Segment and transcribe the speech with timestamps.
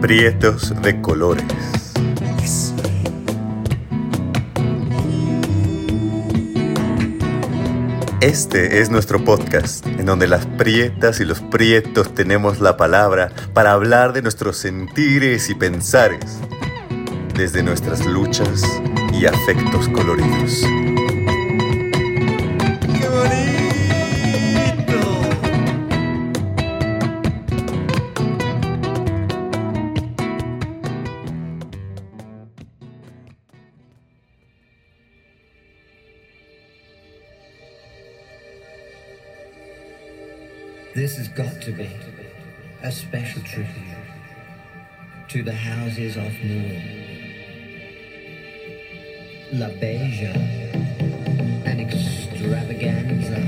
[0.00, 1.44] Prietos de colores.
[8.20, 13.72] Este es nuestro podcast, en donde las prietas y los prietos tenemos la palabra para
[13.72, 16.38] hablar de nuestros sentires y pensares,
[17.34, 18.62] desde nuestras luchas
[19.12, 20.64] y afectos coloridos.
[45.88, 46.82] Houses of Moore.
[49.52, 50.32] La Beja,
[51.64, 53.38] an extravaganza.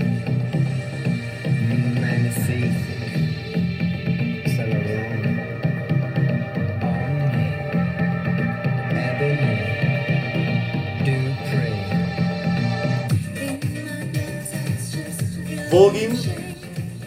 [15.71, 16.19] Voguing,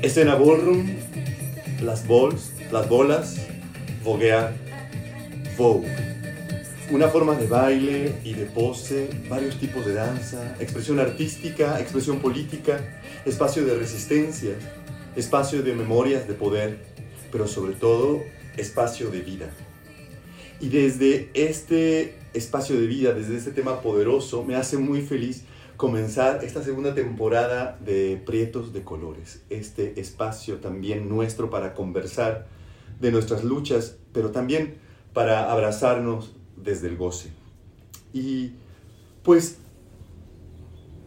[0.01, 0.87] escena ballroom,
[1.81, 3.47] las balls, las bolas,
[4.03, 4.53] voguear,
[5.57, 5.87] vogue.
[6.91, 12.79] Una forma de baile y de pose, varios tipos de danza, expresión artística, expresión política,
[13.25, 14.51] espacio de resistencia,
[15.15, 16.79] espacio de memorias de poder,
[17.31, 18.21] pero sobre todo
[18.57, 19.49] espacio de vida.
[20.59, 25.43] Y desde este espacio de vida, desde este tema poderoso, me hace muy feliz
[25.77, 32.47] comenzar esta segunda temporada de Prietos de Colores, este espacio también nuestro para conversar
[32.99, 34.82] de nuestras luchas, pero también
[35.13, 37.31] para abrazarnos desde el goce.
[38.13, 38.51] Y
[39.23, 39.59] pues,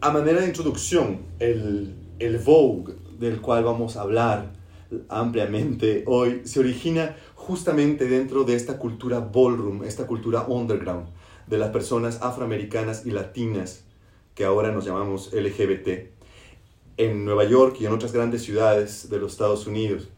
[0.01, 4.57] a manera de introducción, el, el Vogue del cual vamos a hablar
[5.09, 11.07] ampliamente hoy se origina justamente dentro de esta cultura ballroom, esta cultura underground
[11.47, 13.83] de las personas afroamericanas y latinas
[14.35, 16.11] que ahora nos llamamos LGBT,
[16.97, 20.09] en Nueva York y en otras grandes ciudades de los Estados Unidos.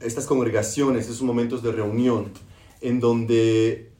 [0.00, 2.32] Estas congregaciones, esos momentos de reunión,
[2.80, 3.90] en donde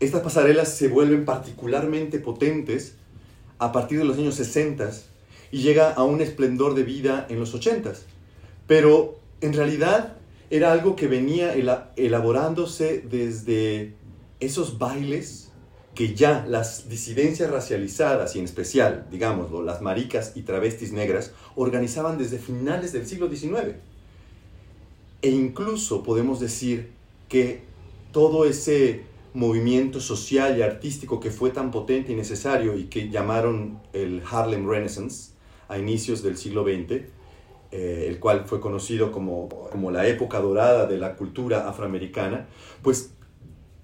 [0.00, 2.94] estas pasarelas se vuelven particularmente potentes
[3.58, 4.90] a partir de los años 60
[5.50, 7.94] y llega a un esplendor de vida en los 80.
[8.66, 10.16] Pero en realidad
[10.50, 11.54] era algo que venía
[11.96, 13.94] elaborándose desde
[14.40, 15.48] esos bailes
[15.94, 22.18] que ya las disidencias racializadas y en especial, digámoslo, las maricas y travestis negras organizaban
[22.18, 23.74] desde finales del siglo XIX.
[25.22, 26.90] E incluso podemos decir
[27.28, 27.67] que
[28.12, 29.04] todo ese
[29.34, 34.68] movimiento social y artístico que fue tan potente y necesario y que llamaron el Harlem
[34.68, 35.32] Renaissance
[35.68, 37.02] a inicios del siglo XX,
[37.70, 42.48] eh, el cual fue conocido como, como la época dorada de la cultura afroamericana,
[42.82, 43.12] pues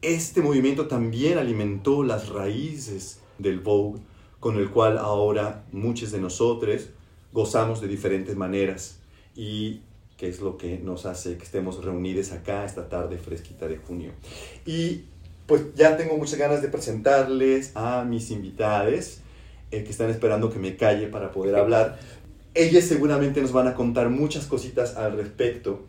[0.01, 4.01] este movimiento también alimentó las raíces del Vogue,
[4.41, 6.91] con el cual ahora muchos de nosotros
[7.33, 9.01] gozamos de diferentes maneras.
[9.35, 9.81] Y
[10.29, 14.13] es lo que nos hace que estemos reunidos acá esta tarde fresquita de junio.
[14.67, 15.05] Y
[15.47, 19.21] pues ya tengo muchas ganas de presentarles a mis invitadas
[19.71, 21.99] eh, que están esperando que me calle para poder hablar.
[22.55, 25.85] Ellas seguramente nos van a contar muchas cositas al respecto.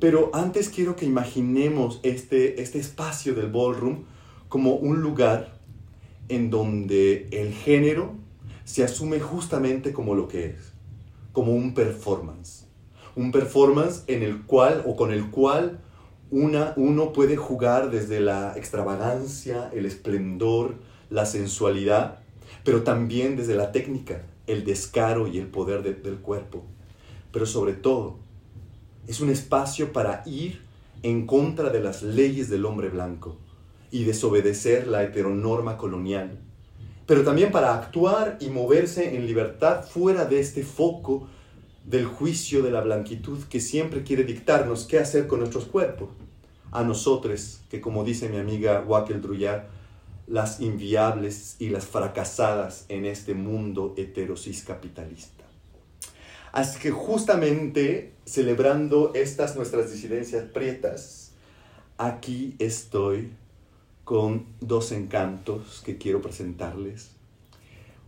[0.00, 4.04] Pero antes quiero que imaginemos este, este espacio del ballroom
[4.48, 5.58] como un lugar
[6.28, 8.14] en donde el género
[8.64, 10.72] se asume justamente como lo que es,
[11.32, 12.67] como un performance.
[13.18, 15.80] Un performance en el cual o con el cual
[16.30, 20.76] una, uno puede jugar desde la extravagancia, el esplendor,
[21.10, 22.20] la sensualidad,
[22.62, 26.62] pero también desde la técnica, el descaro y el poder del cuerpo.
[27.32, 28.18] Pero sobre todo,
[29.08, 30.62] es un espacio para ir
[31.02, 33.36] en contra de las leyes del hombre blanco
[33.90, 36.38] y desobedecer la heteronorma colonial,
[37.04, 41.26] pero también para actuar y moverse en libertad fuera de este foco
[41.88, 46.10] del juicio de la blanquitud que siempre quiere dictarnos qué hacer con nuestros cuerpos.
[46.70, 49.70] A nosotros, que como dice mi amiga Wakel Druyar,
[50.26, 55.44] las inviables y las fracasadas en este mundo heterosis capitalista.
[56.52, 61.32] Así que justamente celebrando estas nuestras disidencias prietas,
[61.96, 63.30] aquí estoy
[64.04, 67.12] con dos encantos que quiero presentarles.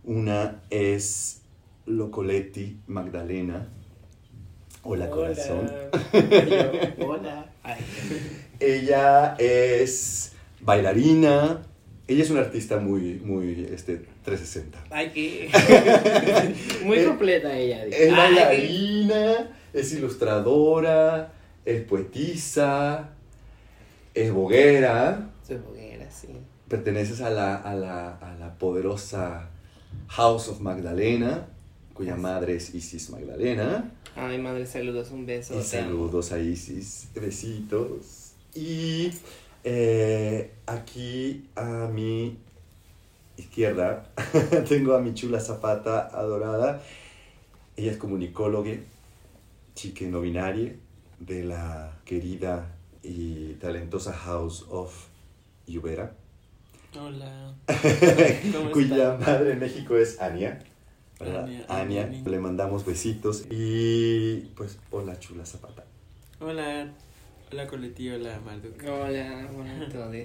[0.03, 1.40] Una es
[1.85, 3.67] Locoletti Magdalena.
[4.83, 5.69] Hola, corazón.
[7.05, 7.45] Hola.
[8.59, 11.61] Ella es bailarina,
[12.07, 14.83] ella es una artista muy, muy, este, 360.
[14.89, 15.49] Ay, que...
[16.85, 17.85] muy Eh, completa ella.
[17.85, 17.97] digo.
[17.97, 21.33] Es bailarina, es ilustradora,
[21.65, 23.09] es poetisa,
[24.13, 26.27] es boguera, Soy hoguera, sí.
[26.67, 29.49] perteneces a la, a la, a la poderosa
[30.07, 31.47] House of Magdalena,
[31.93, 33.91] cuya madre es Isis Magdalena.
[34.15, 35.59] Ay, madre, saludos, un beso.
[35.59, 38.33] Y saludos a Isis, besitos.
[38.53, 39.11] Y
[39.63, 42.37] eh, aquí a mi
[43.37, 44.11] izquierda
[44.69, 46.81] tengo a mi chula Zapata adorada.
[47.77, 48.71] Ella es comunicóloga,
[49.75, 50.75] chique no binaria,
[51.19, 55.07] de la querida y talentosa House of
[55.67, 56.13] Lluvera,
[56.99, 57.53] Hola.
[58.53, 60.59] ¿Cómo cuya madre en México es Ania.
[61.21, 61.43] ¿Verdad?
[61.43, 62.23] Ania, Ania, Ania.
[62.25, 63.45] le mandamos besitos.
[63.49, 65.85] Y pues, hola chula Zapata.
[66.39, 66.91] Hola.
[67.51, 68.81] Hola Coleti, hola Marduk.
[68.83, 70.15] Hola, hola a todos.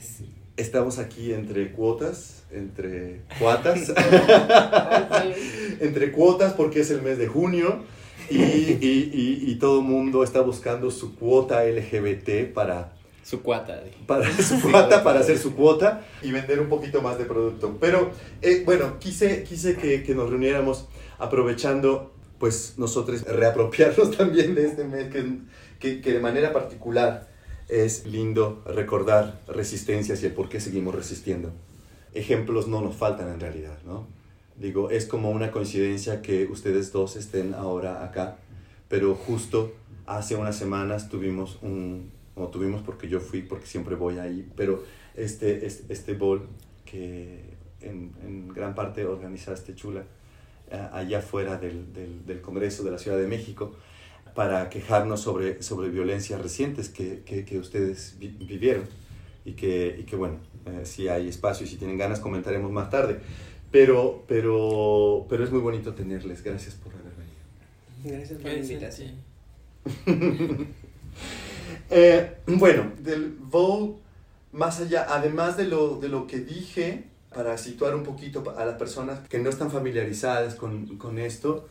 [0.56, 3.92] Estamos aquí entre cuotas, entre cuotas,
[5.80, 7.84] entre cuotas porque es el mes de junio
[8.30, 12.95] y, y, y, y todo el mundo está buscando su cuota LGBT para,
[13.26, 13.82] Su cuata.
[13.82, 13.96] dije.
[14.06, 17.76] para su cuota, para hacer su cuota y vender un poquito más de producto.
[17.80, 20.86] Pero eh, bueno, quise, quise que, que nos reuniéramos
[21.18, 25.38] aprovechando pues nosotros reapropiarnos también de este mes que,
[25.80, 27.28] que, que de manera particular
[27.68, 31.50] es lindo recordar resistencias y el por qué seguimos resistiendo.
[32.14, 34.06] Ejemplos no nos faltan en realidad, ¿no?
[34.54, 38.36] Digo, es como una coincidencia que ustedes dos estén ahora acá,
[38.86, 39.74] pero justo
[40.06, 44.84] hace unas semanas tuvimos un, o tuvimos porque yo fui, porque siempre voy ahí, pero
[45.16, 46.46] este, este, este ball
[46.84, 47.40] que
[47.80, 50.04] en, en gran parte organizaste, Chula,
[50.70, 53.74] eh, allá fuera del, del, del Congreso de la Ciudad de México,
[54.34, 58.84] para quejarnos sobre, sobre violencias recientes que, que, que ustedes vi- vivieron
[59.46, 60.36] y que, y que bueno,
[60.66, 63.18] eh, si hay espacio y si tienen ganas comentaremos más tarde.
[63.70, 66.42] Pero, pero, pero es muy bonito tenerles.
[66.42, 68.16] Gracias por haber venido.
[68.18, 69.10] Gracias por la invitación.
[69.10, 70.64] sí.
[71.90, 73.96] Eh, bueno, del Vogue,
[74.52, 77.04] más allá, además de lo, de lo que dije,
[77.34, 81.68] para situar un poquito a las personas que no están familiarizadas con, con esto,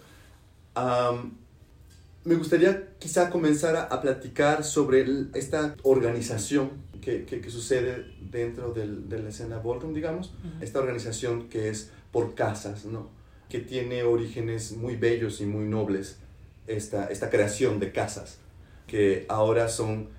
[2.24, 6.72] me gustaría quizá comenzar a, a platicar sobre el- esta organización
[7.02, 11.92] que, que, que sucede dentro del, de la escena ballroom, digamos, esta organización que es
[12.12, 13.10] por casas, ¿no?
[13.50, 16.18] que tiene orígenes muy bellos y muy nobles,
[16.66, 18.40] esta, esta creación de casas,
[18.88, 20.10] que ahora son,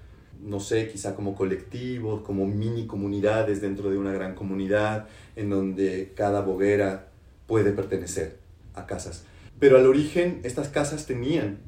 [0.43, 6.13] no sé, quizá como colectivos, como mini comunidades dentro de una gran comunidad, en donde
[6.15, 7.09] cada boguera
[7.47, 8.39] puede pertenecer
[8.75, 9.25] a casas.
[9.59, 11.59] Pero al origen estas casas tenían,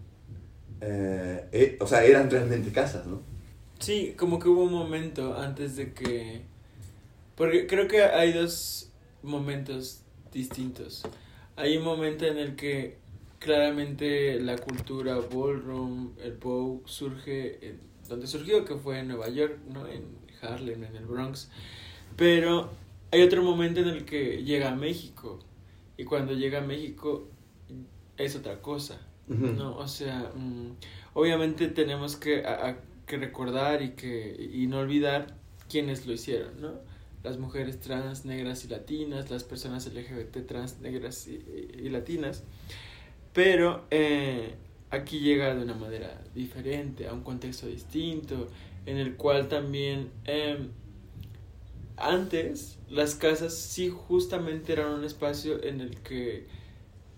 [0.81, 3.23] eh, eh, o sea, eran realmente casas, ¿no?
[3.79, 6.43] Sí, como que hubo un momento antes de que...
[7.37, 8.91] Porque creo que hay dos
[9.23, 10.03] momentos
[10.33, 11.05] distintos.
[11.57, 12.99] Hay un momento en el que
[13.39, 19.59] claramente la cultura ballroom, el Vogue, surge en donde surgió, que fue en Nueva York,
[19.73, 19.87] ¿no?
[19.87, 20.05] En
[20.43, 21.51] Harlem, en el Bronx.
[22.17, 22.71] Pero
[23.11, 25.39] hay otro momento en el que llega a México.
[25.97, 27.29] Y cuando llega a México
[28.17, 29.01] es otra cosa.
[29.57, 30.71] No, o sea, mm,
[31.15, 32.77] obviamente tenemos que, a- a-
[33.07, 35.37] que recordar y que y no olvidar
[35.69, 36.73] quiénes lo hicieron, ¿no?
[37.23, 42.45] Las mujeres trans, negras y latinas, las personas LGBT trans, negras y, y- y latinas.
[43.33, 44.55] Pero eh,
[44.91, 48.49] aquí llega de una manera diferente, a un contexto distinto,
[48.87, 50.71] en el cual también em,
[51.97, 56.47] antes las casas sí justamente eran un espacio en el que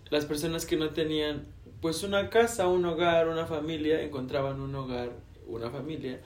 [0.09, 1.45] las personas que no tenían
[1.81, 5.11] pues una casa, un hogar, una familia, encontraban un hogar,
[5.47, 6.19] una familia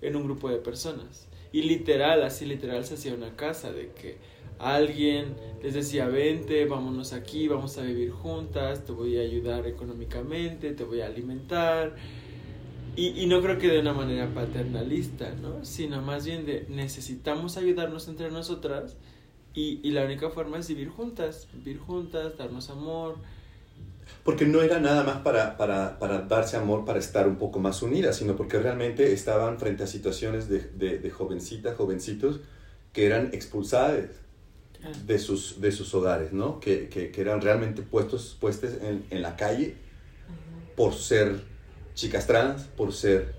[0.00, 1.28] en un grupo de personas.
[1.52, 4.18] Y literal, así literal se hacía una casa de que
[4.58, 10.72] alguien les decía, vente, vámonos aquí, vamos a vivir juntas, te voy a ayudar económicamente,
[10.72, 11.96] te voy a alimentar.
[12.96, 15.64] Y, y no creo que de una manera paternalista, ¿no?
[15.64, 18.96] Sino más bien de necesitamos ayudarnos entre nosotras
[19.54, 23.18] y, y la única forma es vivir juntas, vivir juntas, darnos amor,
[24.22, 27.82] Porque no era nada más para, para, para darse amor, para estar un poco más
[27.82, 32.40] unidas, sino porque realmente estaban frente a situaciones de, de, de jovencitas, jovencitos,
[32.92, 34.06] que eran expulsadas
[35.06, 36.60] de sus, de sus hogares, ¿no?
[36.60, 39.76] Que, que, eran realmente puestos, puestos en, en la calle
[40.76, 41.40] por ser
[41.94, 43.34] chicas trans, por ser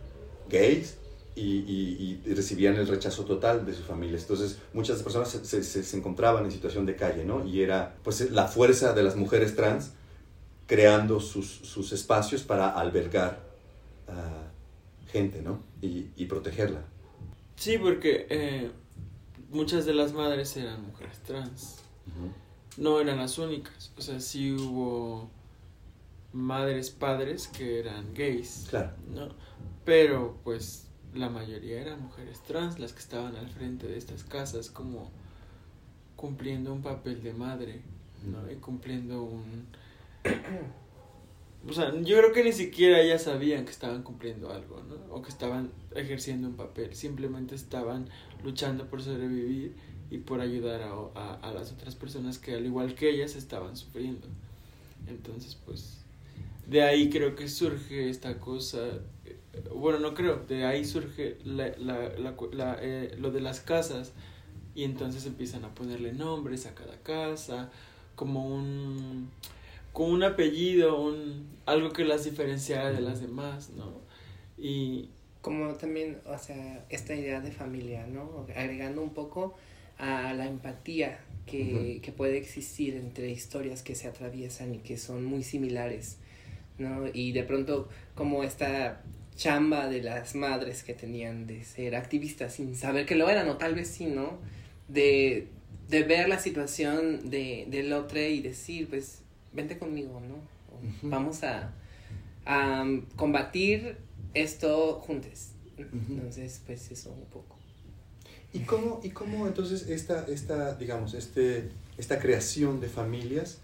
[0.50, 0.98] gays,
[1.36, 4.24] y, recibían el rechazo total de sus familias.
[4.24, 7.46] Entonces, muchas personas se, se- encontraban en situación de calle, ¿no?
[7.46, 9.92] Y era, pues, la fuerza de las mujeres trans
[10.68, 13.40] creando sus, sus espacios para albergar
[14.08, 14.52] a
[15.12, 15.64] gente, ¿no?
[15.82, 16.84] Y, y protegerla.
[17.56, 18.72] Sí, porque eh,
[19.50, 21.78] muchas de las madres eran mujeres trans.
[22.78, 23.92] No eran las únicas.
[23.98, 25.30] O sea, sí hubo
[26.34, 28.68] madres, padres que eran gays.
[28.70, 28.92] Claro.
[29.14, 29.30] ¿no?
[29.86, 34.70] Pero pues la mayoría eran mujeres trans las que estaban al frente de estas casas
[34.70, 35.10] como
[36.16, 37.82] cumpliendo un papel de madre,
[38.24, 38.52] ¿no?
[38.52, 39.68] Y cumpliendo un...
[41.68, 45.14] O sea, yo creo que ni siquiera ellas sabían que estaban cumpliendo algo, ¿no?
[45.14, 48.08] O que estaban ejerciendo un papel, simplemente estaban
[48.44, 49.76] luchando por sobrevivir
[50.10, 53.76] y por ayudar a, a, a las otras personas que al igual que ellas estaban
[53.76, 54.28] sufriendo.
[55.08, 55.98] Entonces, pues,
[56.68, 58.80] de ahí creo que surge esta cosa,
[59.26, 59.38] eh,
[59.76, 62.14] bueno, no creo, de ahí surge la, la,
[62.54, 64.14] la, eh, lo de las casas
[64.76, 67.72] y entonces empiezan a ponerle nombres a cada casa,
[68.16, 69.30] como un,
[69.94, 74.02] como un apellido, un, algo que las diferenciara de las demás, ¿no?
[74.58, 75.10] Y
[75.42, 78.46] Como también, o sea, esta idea de familia, ¿no?
[78.56, 79.56] Agregando un poco
[79.98, 82.02] a la empatía que, Ujú.
[82.02, 86.18] que puede existir entre historias que se atraviesan y que son muy similares,
[86.78, 87.08] ¿no?
[87.14, 89.02] Y de pronto, como esta
[89.36, 93.58] chamba de las madres que tenían de ser activistas sin saber que lo eran, o
[93.58, 94.40] tal vez sí, ¿no?
[94.90, 95.48] De,
[95.90, 99.19] de ver la situación de, del otro y decir, pues,
[99.54, 100.36] vente conmigo, ¿no?
[101.02, 101.74] Vamos a,
[102.46, 103.98] a um, combatir
[104.34, 105.52] esto juntos.
[105.78, 107.58] Entonces, pues eso un poco.
[108.52, 113.60] ¿Y cómo, y cómo entonces esta, esta, digamos, este, esta creación de familias,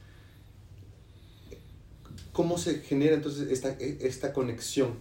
[2.31, 4.99] cómo se genera entonces esta, esta conexión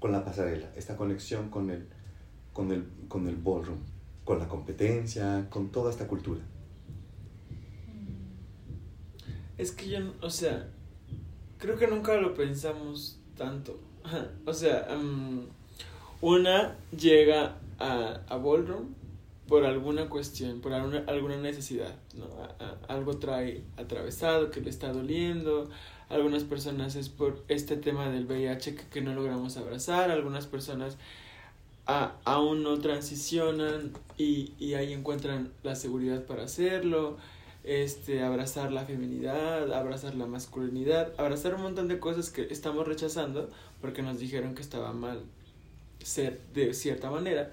[0.00, 1.86] con la pasarela, esta conexión con el,
[2.52, 3.78] con, el, con el ballroom,
[4.24, 6.40] con la competencia, con toda esta cultura?
[9.58, 10.68] Es que yo, o sea,
[11.58, 13.78] creo que nunca lo pensamos tanto.
[14.46, 15.40] o sea, mm,
[16.20, 18.94] una llega a, a Ballroom
[19.48, 22.26] por alguna cuestión, por alguna, alguna necesidad, ¿no?
[22.88, 25.68] Algo trae atravesado, que le está doliendo.
[26.08, 30.10] Algunas personas es por este tema del VIH que, que no logramos abrazar.
[30.10, 30.96] Algunas personas
[31.86, 37.16] a- aún no transicionan y, y ahí encuentran la seguridad para hacerlo
[37.66, 43.50] este, abrazar la feminidad, abrazar la masculinidad, abrazar un montón de cosas que estamos rechazando
[43.80, 45.24] porque nos dijeron que estaba mal
[45.98, 47.52] ser de cierta manera.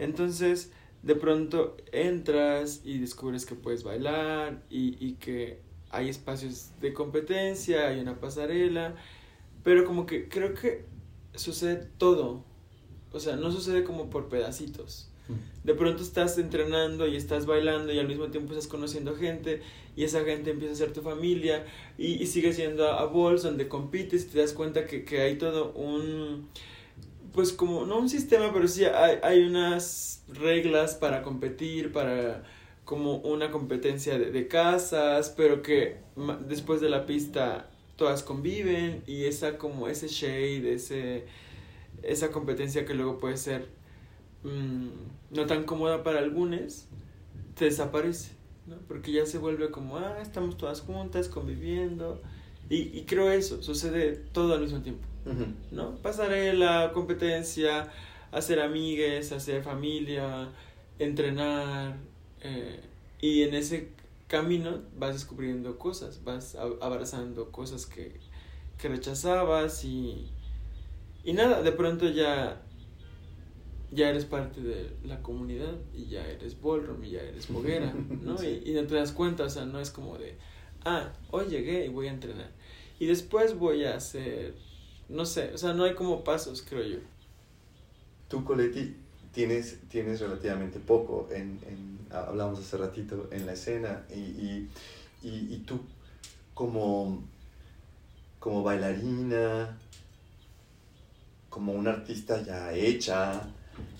[0.00, 6.92] Entonces, de pronto entras y descubres que puedes bailar y, y que hay espacios de
[6.92, 8.96] competencia, hay una pasarela,
[9.62, 10.84] pero como que creo que
[11.36, 12.44] sucede todo.
[13.12, 15.13] O sea, no sucede como por pedacitos
[15.64, 19.62] de pronto estás entrenando y estás bailando y al mismo tiempo estás conociendo gente
[19.96, 21.64] y esa gente empieza a ser tu familia
[21.96, 25.36] y, y sigues yendo a, a donde compites y te das cuenta que, que hay
[25.38, 26.48] todo un
[27.32, 32.44] pues como no un sistema pero sí hay, hay unas reglas para competir para
[32.84, 35.96] como una competencia de, casas pero que
[36.46, 41.24] después de la pista todas conviven y esa como ese shade ese
[42.02, 43.68] esa competencia que luego puede ser
[44.42, 46.86] mm, no tan cómoda para algunos,
[47.54, 48.32] te desaparece,
[48.66, 48.76] ¿no?
[48.88, 52.20] Porque ya se vuelve como, ah, estamos todas juntas, conviviendo.
[52.70, 55.06] Y, y creo eso, sucede todo al mismo tiempo,
[55.70, 55.96] ¿no?
[55.96, 57.90] Pasarela, competencia,
[58.32, 60.48] hacer amigues, hacer familia,
[60.98, 61.96] entrenar.
[62.40, 62.80] eh,
[63.20, 63.88] y en ese
[64.28, 68.20] camino vas descubriendo cosas, vas abrazando cosas que,
[68.78, 70.30] que rechazabas y,
[71.24, 72.60] y nada, de pronto ya
[73.94, 78.36] ya eres parte de la comunidad y ya eres ballroom y ya eres foguera, ¿no?
[78.38, 78.62] Sí.
[78.64, 80.36] Y, y no te das cuenta, o sea, no es como de,
[80.84, 82.50] ah, hoy llegué y voy a entrenar.
[82.98, 84.54] Y después voy a hacer,
[85.08, 86.98] no sé, o sea, no hay como pasos, creo yo.
[88.28, 88.96] Tú, Coletti,
[89.32, 94.70] tienes, tienes relativamente poco, en, en, hablamos hace ratito, en la escena, y, y,
[95.22, 95.80] y, y tú
[96.54, 97.22] como,
[98.40, 99.78] como bailarina,
[101.48, 103.48] como una artista ya hecha,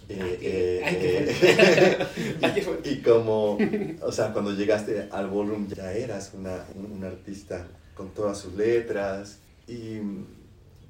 [0.08, 3.58] eh, eh, ay, eh, y como,
[4.02, 8.54] o sea, cuando llegaste al ballroom ya eras una, un- una artista con todas sus
[8.54, 9.98] letras, y,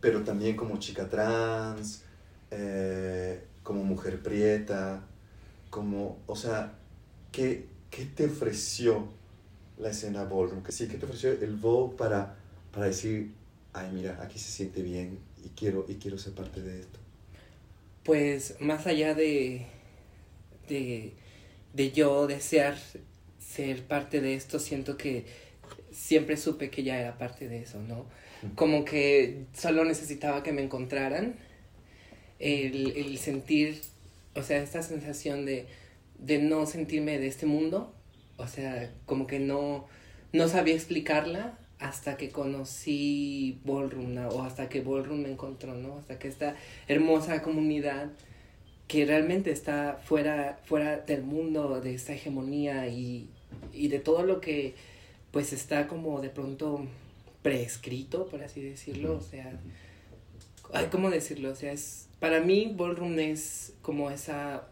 [0.01, 2.03] pero también como chica trans,
[3.63, 5.01] como mujer prieta,
[5.71, 6.75] como, o sea,
[7.33, 9.09] ¿qué, qué te ofreció
[9.79, 10.63] la escena ballroom?
[10.69, 12.37] Sí, ¿qué te ofreció el Vogue para,
[12.73, 13.35] para decir,
[13.73, 16.99] ay, mira, aquí se siente bien y quiero, y quiero ser parte de esto?
[18.05, 19.67] Pues más allá de,
[20.69, 21.15] de,
[21.73, 22.77] de yo desear
[23.39, 25.25] ser parte de esto, siento que
[25.91, 28.07] siempre supe que ya era parte de eso, ¿no?
[28.57, 31.37] Como que solo necesitaba que me encontraran,
[32.39, 33.81] el, el sentir,
[34.35, 35.67] o sea, esta sensación de,
[36.19, 37.95] de no sentirme de este mundo,
[38.37, 39.87] o sea, como que no,
[40.33, 45.99] no sabía explicarla hasta que conocí Ballroom o hasta que Ballroom me encontró, ¿no?
[45.99, 46.57] Hasta que esta
[46.89, 48.11] hermosa comunidad
[48.89, 53.29] que realmente está fuera, fuera del mundo, de esta hegemonía y,
[53.73, 54.75] y de todo lo que
[55.31, 56.87] pues está como de pronto
[57.43, 59.53] prescrito, por así decirlo, o sea,
[60.73, 61.51] ay, ¿cómo decirlo?
[61.51, 64.69] O sea, es, para mí Ballroom es como esa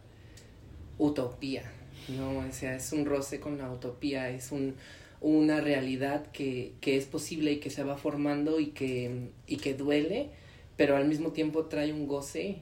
[0.99, 1.65] utopía,
[2.09, 2.39] ¿no?
[2.39, 4.77] O sea, es un roce con la utopía, es un,
[5.23, 9.75] una realidad que, que es posible y que se va formando y que, y que
[9.75, 10.31] duele,
[10.77, 12.59] pero al mismo tiempo trae un goce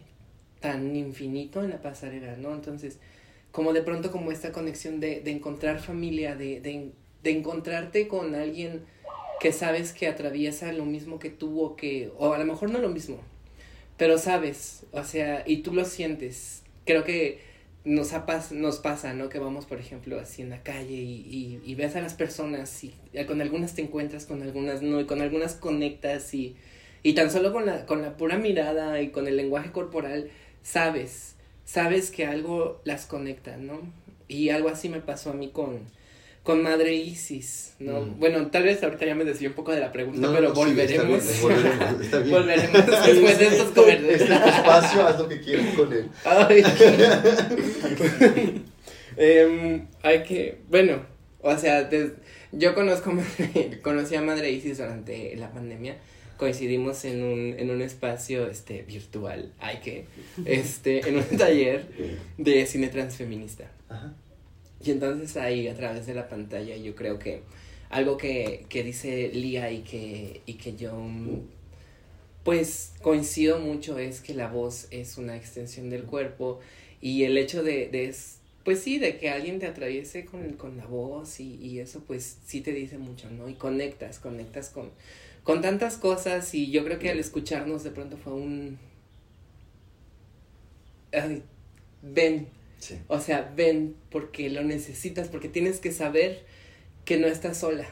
[0.61, 2.55] tan infinito en la pasarela, ¿no?
[2.55, 2.99] Entonces,
[3.51, 8.35] como de pronto como esta conexión de, de encontrar familia, de, de, de, encontrarte con
[8.35, 8.85] alguien
[9.41, 12.79] que sabes que atraviesa lo mismo que tú o que, o a lo mejor no
[12.79, 13.19] lo mismo,
[13.97, 16.63] pero sabes, o sea, y tú lo sientes.
[16.85, 17.50] Creo que
[17.85, 19.29] nos, ha nos pasa, ¿no?
[19.29, 22.85] Que vamos, por ejemplo, así en la calle y, y, y ves a las personas
[22.85, 22.95] y
[23.27, 26.57] con algunas te encuentras, con algunas no, y con algunas conectas y,
[27.03, 30.31] y tan solo con la, con la pura mirada y con el lenguaje corporal
[30.63, 33.81] sabes, sabes que algo las conecta, ¿no?
[34.29, 35.81] Y algo así me pasó a mí con,
[36.43, 38.01] con Madre Isis, ¿no?
[38.01, 38.19] Mm.
[38.19, 40.55] Bueno, tal vez ahorita ya me desvié un poco de la pregunta, No, pero no,
[40.55, 41.25] sí, volveremos.
[41.25, 42.31] está bien, volveremos, está bien.
[42.31, 44.57] volveremos después de estos Este es tu comerciales.
[44.57, 46.09] espacio, haz lo que quieras con él.
[46.25, 46.63] Ay.
[49.17, 51.03] Em, hay que, bueno,
[51.43, 52.13] o sea, des-
[52.53, 53.13] yo conozco,
[53.83, 55.97] conocí a Madre Isis durante la pandemia.
[56.37, 60.07] Coincidimos en un, en un espacio este, virtual, hay que,
[60.47, 61.85] este, en un taller
[62.39, 63.71] de cine transfeminista.
[64.83, 67.43] Y entonces ahí a través de la pantalla yo creo que
[67.91, 71.41] algo que, que dice Lía y que, y que yo mm,
[72.45, 76.61] pues coincido mucho es que la voz es una extensión del cuerpo
[77.01, 80.77] y el hecho de, de es- pues sí, de que alguien te atraviese con, con
[80.77, 83.49] la voz y, y eso pues sí te dice mucho, ¿no?
[83.49, 84.91] Y conectas, conectas con,
[85.45, 88.79] con tantas cosas y yo creo que al escucharnos de pronto fue un...
[91.13, 91.43] Ay,
[92.03, 92.49] ven,
[92.81, 92.99] Sí.
[93.09, 96.45] o sea, ven porque lo necesitas, porque tienes que saber
[97.05, 97.87] que no estás sola.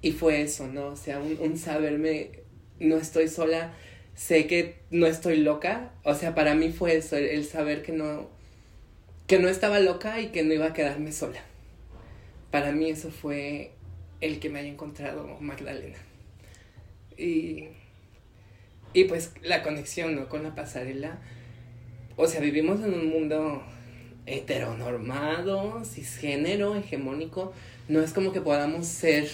[0.00, 0.86] Y fue eso, ¿no?
[0.86, 2.30] O sea, un, un saberme,
[2.78, 3.74] no estoy sola,
[4.14, 5.92] sé que no estoy loca.
[6.04, 8.28] O sea, para mí fue eso, el, el saber que no,
[9.26, 11.42] que no estaba loca y que no iba a quedarme sola.
[12.50, 13.72] Para mí eso fue
[14.20, 15.98] el que me haya encontrado Magdalena.
[17.16, 17.68] Y,
[18.92, 20.28] y pues la conexión, ¿no?
[20.28, 21.18] Con la pasarela.
[22.16, 23.62] O sea, vivimos en un mundo
[24.30, 27.52] heteronormado, cisgénero, hegemónico.
[27.88, 29.28] No es como que podamos ser.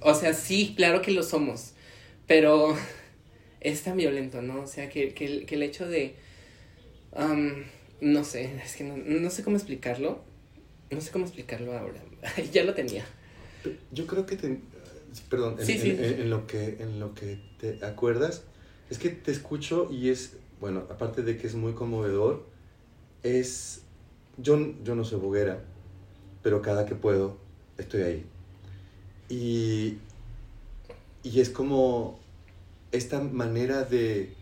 [0.00, 1.72] O sea, sí, claro que lo somos.
[2.26, 2.76] Pero
[3.60, 4.62] es tan violento, ¿no?
[4.62, 6.14] O sea, que, que, el- que el hecho de.
[8.00, 10.20] no sé, es que no, no sé cómo explicarlo.
[10.90, 12.02] No sé cómo explicarlo ahora.
[12.52, 13.04] ya lo tenía.
[13.92, 14.58] Yo creo que te,
[15.28, 15.90] perdón, en, Sí, en- sí.
[15.90, 18.44] en- en lo que en lo que te acuerdas
[18.90, 22.46] es que te escucho y es bueno, aparte de que es muy conmovedor,
[23.22, 23.82] es
[24.38, 25.64] yo yo no soy boguera,
[26.42, 27.36] pero cada que puedo
[27.78, 28.26] estoy ahí.
[29.28, 29.98] Y
[31.22, 32.18] y es como
[32.92, 34.32] esta manera de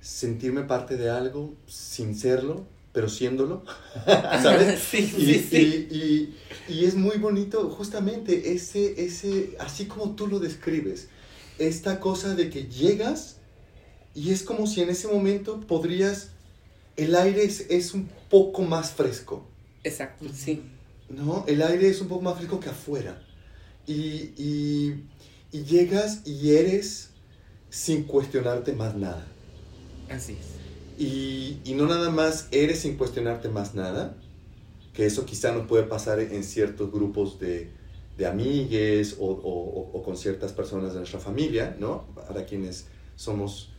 [0.00, 3.64] sentirme parte de algo sin serlo, pero siéndolo,
[4.42, 4.80] ¿sabes?
[4.90, 5.86] sí, Y, sí, sí.
[5.90, 6.34] y- y-
[6.68, 11.08] y es muy bonito justamente ese, ese, así como tú lo describes,
[11.58, 13.36] esta cosa de que llegas
[14.14, 16.30] y es como si en ese momento podrías,
[16.96, 19.36] el aire es, es un poco más fresco,
[19.84, 20.62] Exacto, sí.
[21.08, 21.44] ¿no?
[21.46, 23.22] El aire es un poco más fresco que afuera.
[23.86, 25.10] Y, y,
[25.52, 27.14] y llegas y eres
[27.70, 29.26] sin cuestionarte más nada.
[30.08, 30.62] Así es.
[30.96, 34.22] Y, y no nada más eres sin cuestionarte más nada,
[34.92, 37.76] que eso quizá no puede pasar en ciertos grupos de,
[38.16, 42.14] de amigues o, o- o con ciertas personas de nuestra familia, ¿no?
[42.14, 43.72] Para quienes somos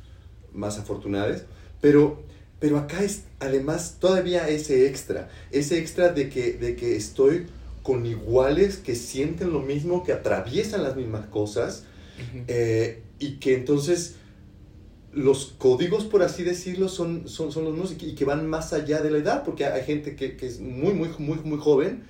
[0.51, 1.43] más afortunados.
[1.81, 2.25] Pero,
[2.59, 7.47] pero acá es además todavía ese extra, ese extra de que, de que estoy
[7.83, 11.85] con iguales que sienten lo mismo, que atraviesan las mismas cosas,
[12.47, 14.15] eh, y que entonces
[15.11, 18.47] los códigos, por así decirlo, son, son, son los mismos y que, y que van
[18.47, 21.59] más allá de la edad, porque hay gente que, que es muy, muy, muy, muy
[21.59, 22.03] joven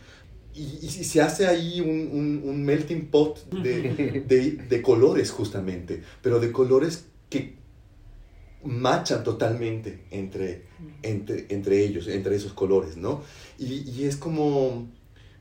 [0.53, 6.03] y, y se hace ahí un, un- un melting pot de, de, de colores justamente,
[6.21, 7.55] pero de colores que
[8.63, 10.63] machan totalmente entre,
[11.01, 13.21] entre, entre ellos, entre esos colores, ¿no?
[13.59, 14.87] Y, y es como,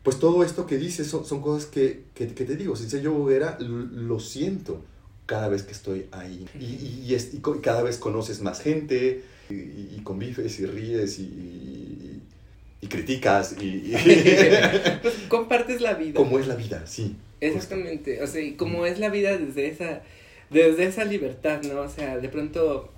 [0.03, 3.03] pues todo esto que dices son, son cosas que, que, que te digo, si soy
[3.03, 4.83] yo Boguera, l- lo siento
[5.27, 6.47] cada vez que estoy ahí.
[6.59, 12.21] Y, y, es- y cada vez conoces más gente, y, convives y ríes, y,
[12.89, 13.93] criticas y,
[15.29, 16.15] Compartes la vida.
[16.15, 17.17] cómo es la vida, sí.
[17.41, 20.03] Exactamente, o sea, y como es la vida desde esa,
[20.51, 21.81] desde esa libertad, ¿no?
[21.81, 22.93] O sea, de pronto,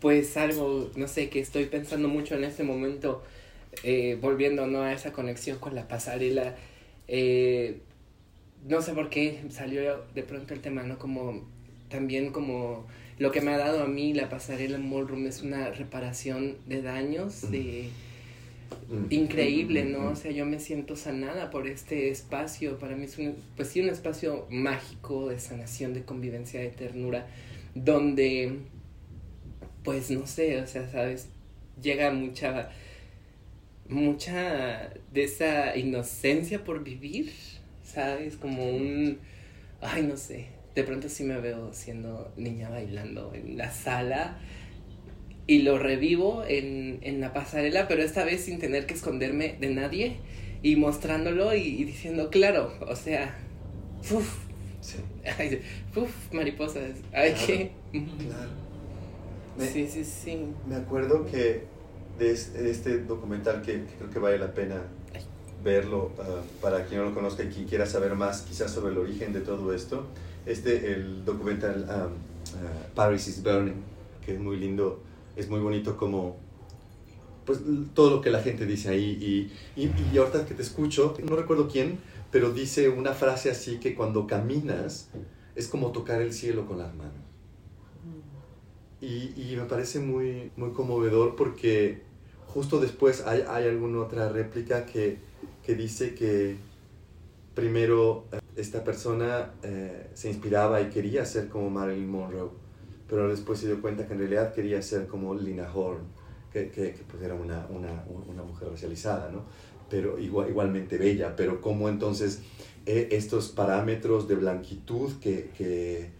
[0.00, 3.22] pues algo, no sé, que estoy pensando mucho en este momento,
[3.84, 4.82] eh, volviendo, ¿no?
[4.82, 6.56] A esa conexión con la pasarela,
[7.08, 7.78] eh,
[8.68, 10.98] no sé por qué salió de pronto el tema, ¿no?
[10.98, 11.42] Como,
[11.88, 12.86] también como
[13.18, 16.82] lo que me ha dado a mí la pasarela en Ballroom es una reparación de
[16.82, 17.88] daños, de
[18.88, 19.06] Mm.
[19.10, 19.98] increíble, Mm, ¿no?
[20.00, 22.78] mm, O sea, yo me siento sanada por este espacio.
[22.78, 27.26] Para mí es un, pues sí, un espacio mágico de sanación, de convivencia, de ternura,
[27.74, 28.58] donde,
[29.84, 31.28] pues no sé, o sea, sabes,
[31.82, 32.70] llega mucha,
[33.88, 37.32] mucha de esa inocencia por vivir,
[37.82, 38.36] ¿sabes?
[38.36, 39.18] Como un,
[39.80, 44.38] ay, no sé, de pronto sí me veo siendo niña bailando en la sala
[45.46, 49.70] y lo revivo en, en la pasarela, pero esta vez sin tener que esconderme de
[49.70, 50.16] nadie
[50.62, 53.36] y mostrándolo y, y diciendo, claro, o sea,
[54.10, 54.46] uff,
[54.80, 54.96] Sí,
[56.32, 57.46] mariposas, ay, Claro.
[57.46, 57.70] que...
[57.92, 58.69] claro.
[59.60, 60.46] Me, Sí, sí, sí.
[60.66, 61.64] me acuerdo que
[62.18, 64.82] de es- de este documental que, que creo que vale la pena
[65.62, 68.98] verlo ah, para quien no lo conozca y quien quiera saber más quizás sobre el
[68.98, 70.06] origen de todo esto.
[70.46, 71.86] Este, el documental um,
[72.64, 73.82] ah, Paris is Burning,
[74.24, 75.00] que es muy lindo,
[75.36, 76.36] es muy bonito como
[77.44, 77.60] pues
[77.94, 79.18] todo lo que la gente dice ahí
[79.76, 81.98] y, y, y ahorita que te escucho, no recuerdo quién,
[82.30, 85.08] pero dice una frase así que cuando caminas
[85.56, 87.14] es como tocar el cielo con las manos.
[89.00, 92.02] Y, y me parece muy, muy conmovedor porque
[92.46, 95.18] justo después hay, hay alguna otra réplica que,
[95.64, 96.56] que dice que
[97.54, 102.50] primero eh, esta persona eh, se inspiraba y quería ser como Marilyn Monroe,
[103.08, 106.04] pero después se dio cuenta que en realidad quería ser como Lina Horne,
[106.52, 109.44] que, que, que, pues era una, una, una mujer racializada, ¿no?
[109.90, 112.40] pero igual, igualmente bella, pero como entonces
[112.86, 116.12] eh, estos parámetros de blanquitud que, que eh,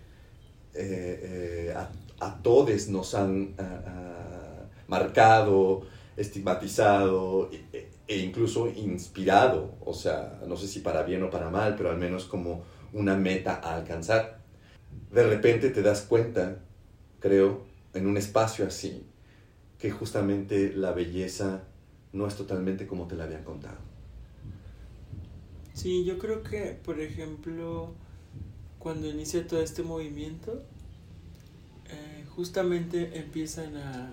[0.74, 1.74] eh,
[2.20, 5.82] a, todos nos han ah, ah, marcado,
[6.16, 11.76] estigmatizado e, e incluso inspirado, o sea, no sé si para bien o para mal,
[11.76, 14.40] pero al menos como una meta a alcanzar.
[15.12, 16.58] De repente te das cuenta,
[17.20, 19.06] creo, en un espacio así,
[19.78, 21.62] que justamente la belleza
[22.12, 23.78] no es totalmente como te la habían contado.
[25.72, 27.94] Sí, yo creo que, por ejemplo,
[28.78, 30.62] cuando inicia todo este movimiento,
[32.36, 34.12] justamente empiezan a,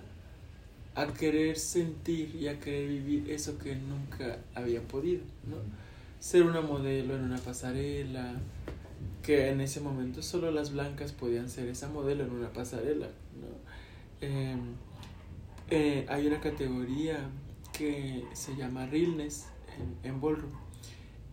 [0.96, 5.58] a querer sentir y a querer vivir eso que nunca había podido, ¿no?
[6.20, 8.34] Ser una modelo en una pasarela,
[9.22, 13.48] que en ese momento solo las blancas podían ser esa modelo en una pasarela, ¿no?
[14.22, 14.56] Eh,
[15.70, 17.30] eh, hay una categoría
[17.78, 19.46] que se llama Realness
[20.04, 20.68] en, en Ballroom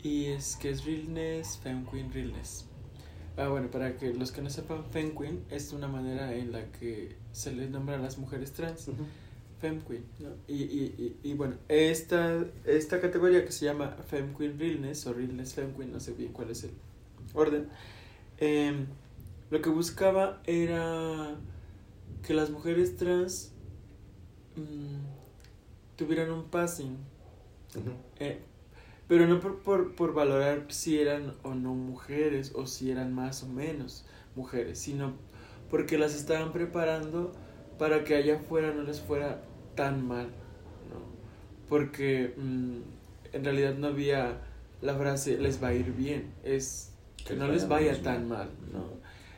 [0.03, 2.67] y es que es Realness, Femme Queen, Realness.
[3.37, 6.71] Ah, bueno, para que los que no sepan, Femme Queen es una manera en la
[6.71, 8.89] que se les nombra a las mujeres trans.
[9.61, 10.31] Femme Queen, ¿no?
[10.47, 15.15] Y, y, y, y bueno, esta, esta categoría que se llama Femme Queen Realness o
[15.15, 16.71] Realness Femme Queen, no sé bien cuál es el
[17.33, 17.69] orden,
[18.39, 18.85] eh,
[19.51, 21.37] lo que buscaba era
[22.27, 23.53] que las mujeres trans
[24.57, 24.99] mmm,
[25.97, 26.99] tuvieran un passing,
[28.21, 28.41] eh,
[29.09, 33.43] pero no por, por, por valorar si eran o no mujeres o si eran más
[33.43, 35.13] o menos mujeres, sino
[35.71, 37.33] porque las estaban preparando
[37.79, 39.43] para que allá afuera no les fuera
[39.75, 41.01] tan mal, ¿no?
[41.69, 42.79] Porque mmm,
[43.33, 44.41] en realidad no había
[44.81, 46.93] la frase les va a ir bien, es
[47.27, 48.85] que no les vaya tan mal, ¿no?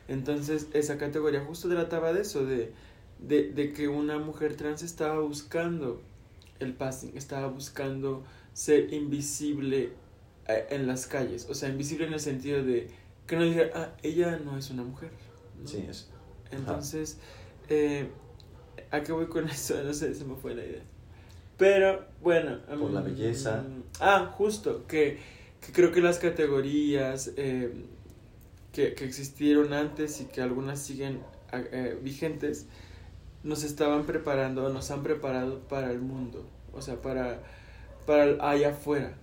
[0.07, 2.73] Entonces esa categoría justo trataba de eso, de,
[3.19, 6.01] de, de que una mujer trans estaba buscando
[6.59, 8.23] el passing, estaba buscando
[8.57, 9.91] ser invisible
[10.47, 12.87] en las calles, o sea, invisible en el sentido de
[13.27, 15.11] que no dijera, ah, ella no es una mujer.
[15.61, 15.67] ¿no?
[15.67, 16.09] Sí, es.
[16.49, 17.19] Entonces,
[17.69, 18.09] eh,
[18.89, 19.83] ¿a qué voy con eso?
[19.83, 20.81] No sé, se me fue la idea.
[21.55, 22.59] Pero, bueno.
[22.65, 23.63] Por la um, belleza.
[23.99, 25.19] Ah, justo, que,
[25.61, 27.85] que creo que las categorías eh,
[28.71, 31.19] que, que, existieron antes y que algunas siguen
[31.51, 32.65] eh, vigentes,
[33.43, 36.43] nos estaban preparando, nos han preparado para el mundo,
[36.73, 37.43] o sea, para,
[38.07, 39.13] para allá afuera.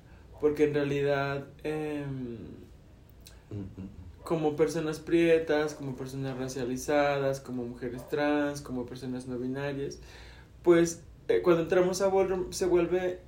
[0.40, 2.04] Porque en realidad, eh,
[4.22, 9.98] como personas prietas, como personas racializadas, como mujeres trans, como personas no binarias,
[10.62, 13.20] pues eh, cuando entramos a Ballroom se vuelve,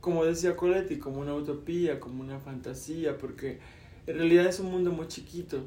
[0.00, 3.58] como decía Coletti, como una utopía, como una fantasía, porque
[4.06, 5.64] en realidad es un mundo muy chiquito.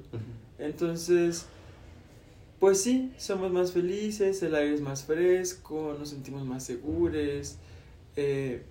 [0.57, 1.47] Entonces,
[2.59, 7.57] pues sí, somos más felices, el aire es más fresco, nos sentimos más seguros,
[8.15, 8.63] eh,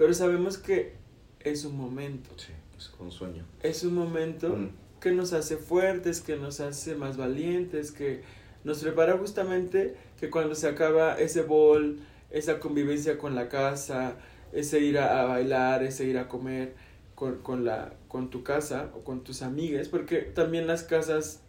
[0.00, 0.94] pero sabemos que
[1.40, 2.30] es un momento.
[2.38, 3.44] Sí, es un sueño.
[3.62, 4.70] Es un momento Mm.
[4.98, 8.22] que nos hace fuertes, que nos hace más valientes, que
[8.64, 11.98] nos prepara justamente que cuando se acaba ese bol,
[12.30, 14.16] esa convivencia con la casa,
[14.54, 16.72] ese ir a, a bailar, ese ir a comer
[17.14, 21.42] con, con, la, con tu casa o con tus amigas, porque también las casas,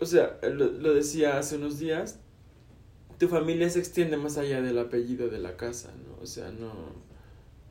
[0.00, 2.20] o sea, lo, lo decía hace unos días,
[3.18, 6.22] tu familia se extiende más allá del apellido de la casa, ¿no?
[6.22, 6.97] O sea, no...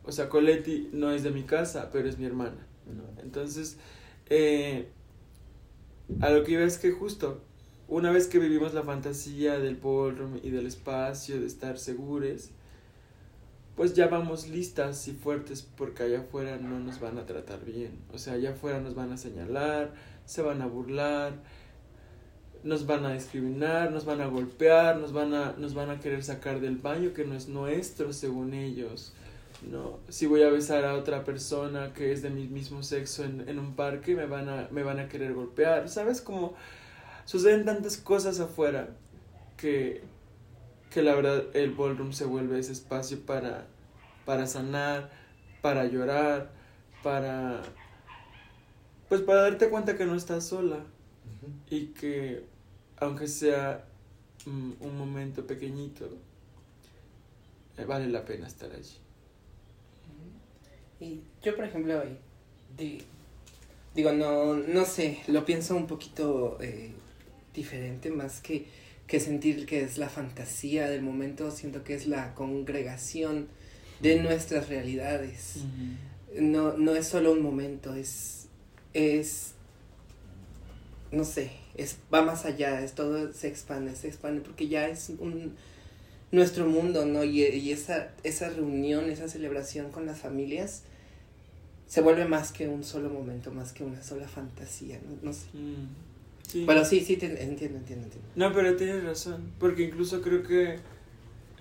[0.07, 3.21] O sea, Coletti no es de mi casa, pero es mi hermana, ¿no?
[3.21, 3.77] Entonces,
[4.29, 4.87] eh,
[6.21, 7.41] a lo que iba es que justo
[7.89, 12.49] una vez que vivimos la fantasía del ballroom y del espacio, de estar seguros,
[13.75, 17.99] pues ya vamos listas y fuertes porque allá afuera no nos van a tratar bien.
[18.13, 19.93] O sea, allá afuera nos van a señalar,
[20.25, 21.33] se van a burlar,
[22.63, 26.23] nos van a discriminar, nos van a golpear, nos van a, nos van a querer
[26.23, 29.13] sacar del baño que no es nuestro según ellos.
[29.61, 29.99] ¿No?
[30.09, 33.59] Si voy a besar a otra persona que es de mi mismo sexo en, en
[33.59, 35.89] un parque, me van, a, me van a querer golpear.
[35.89, 36.21] ¿Sabes?
[36.21, 36.55] Como
[37.25, 38.89] suceden tantas cosas afuera
[39.57, 40.03] que,
[40.89, 43.67] que la verdad el ballroom se vuelve ese espacio para,
[44.25, 45.09] para sanar,
[45.61, 46.51] para llorar,
[47.03, 47.61] para...
[49.09, 50.83] Pues para darte cuenta que no estás sola
[51.69, 52.45] y que
[52.97, 53.85] aunque sea
[54.45, 56.09] mm, un momento pequeñito,
[57.77, 58.97] eh, vale la pena estar allí.
[60.99, 62.01] Y yo, por ejemplo,
[62.77, 63.01] di-
[63.95, 66.91] digo, no, no sé, lo pienso un poquito eh,
[67.53, 68.65] diferente, más que,
[69.07, 73.47] que sentir que es la fantasía del momento, siento que es la congregación
[73.99, 75.57] de nuestras realidades.
[76.39, 78.47] No, no es solo un momento, es,
[78.93, 79.53] es,
[81.11, 85.09] no sé, es, va más allá, es todo se expande, se expande, porque ya es
[85.19, 85.55] un,
[86.31, 87.23] nuestro mundo, ¿no?
[87.23, 90.83] Y, y esa, esa reunión, esa celebración con las familias
[91.87, 95.45] se vuelve más que un solo momento, más que una sola fantasía, no, no sé.
[95.53, 95.87] Mm,
[96.47, 96.63] sí.
[96.67, 98.27] Pero sí, sí, te- entiendo, entiendo, entiendo.
[98.35, 100.79] No, pero tienes razón, porque incluso creo que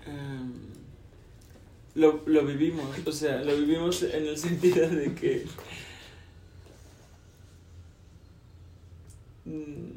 [0.05, 0.53] em,
[1.95, 5.45] lo, lo vivimos, o sea, lo vivimos en el sentido de que
[9.45, 9.91] mm,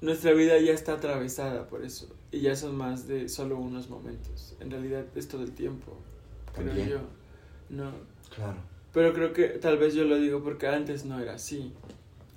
[0.00, 4.56] nuestra vida ya está atravesada por eso, y ya son más de solo unos momentos,
[4.60, 5.96] en realidad es todo el tiempo,
[6.54, 6.88] creo También.
[6.88, 6.98] yo,
[7.70, 7.90] no,
[8.34, 8.58] Claro.
[8.92, 11.72] pero creo que tal vez yo lo digo porque antes no era así.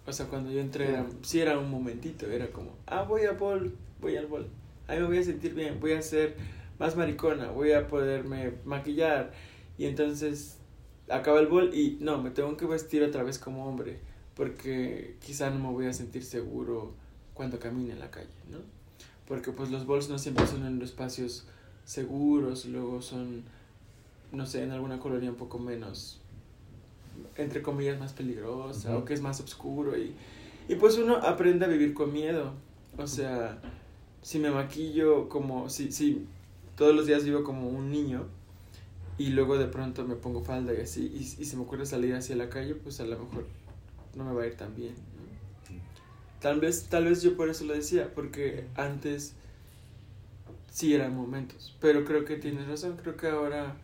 [0.07, 3.33] O sea, cuando yo entré, era, sí era un momentito, era como, ah, voy a
[3.33, 4.47] bol, voy al bol.
[4.87, 6.35] Ahí me voy a sentir bien, voy a ser
[6.79, 9.31] más maricona, voy a poderme maquillar.
[9.77, 10.57] Y entonces
[11.09, 13.99] acaba el bol y no, me tengo que vestir otra vez como hombre,
[14.35, 16.93] porque quizá no me voy a sentir seguro
[17.35, 18.57] cuando camine en la calle, ¿no?
[19.29, 21.45] Porque pues los bols no siempre son en espacios
[21.85, 23.43] seguros, luego son,
[24.33, 26.19] no sé, en alguna colonia un poco menos
[27.35, 30.13] entre comillas más peligrosa o que es más oscuro y,
[30.67, 32.53] y pues uno aprende a vivir con miedo.
[32.97, 33.59] O sea
[34.21, 36.25] si me maquillo como si, si
[36.75, 38.25] todos los días vivo como un niño
[39.17, 42.15] y luego de pronto me pongo falda y así y, y se me ocurre salir
[42.15, 43.45] hacia la calle pues a lo mejor
[44.15, 44.95] no me va a ir tan bien.
[46.41, 49.33] Tal vez tal vez yo por eso lo decía porque antes
[50.71, 53.75] sí eran momentos pero creo que tienes razón creo que ahora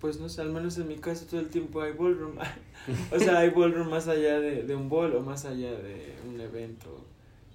[0.00, 2.34] pues no sé, al menos en mi caso todo el tiempo hay ballroom.
[3.12, 6.40] o sea, hay ballroom más allá de, de un ball o más allá de un
[6.40, 7.04] evento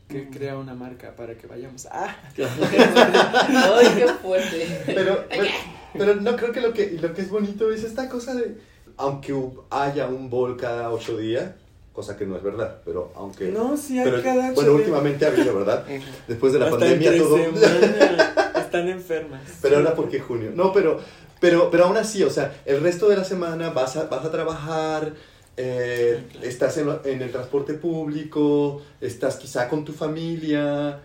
[0.08, 0.32] que Mm.
[0.32, 1.86] crea una marca para que vayamos.
[1.92, 2.16] ¡Ah!
[2.38, 4.82] ¡Ay, qué fuerte!
[4.86, 5.46] Pero, pero,
[5.92, 8.58] pero no creo que lo, que lo que es bonito es esta cosa de,
[8.96, 9.36] aunque
[9.70, 11.52] haya un bol cada ocho días,
[11.98, 13.48] cosa que no es verdad, pero aunque...
[13.48, 15.84] No, sí hay pero, cada bueno, últimamente ha habido, ¿verdad?
[16.28, 17.38] Después de la Hasta pandemia entre todo...
[18.56, 19.42] Están enfermas.
[19.64, 20.52] Pero ahora porque junio.
[20.54, 21.00] No, pero,
[21.40, 24.30] pero, pero aún así, o sea, el resto de la semana vas a, vas a
[24.30, 25.14] trabajar,
[25.58, 26.48] eh, Claro.
[26.48, 31.00] estás en, en el transporte público, estás quizá con tu familia,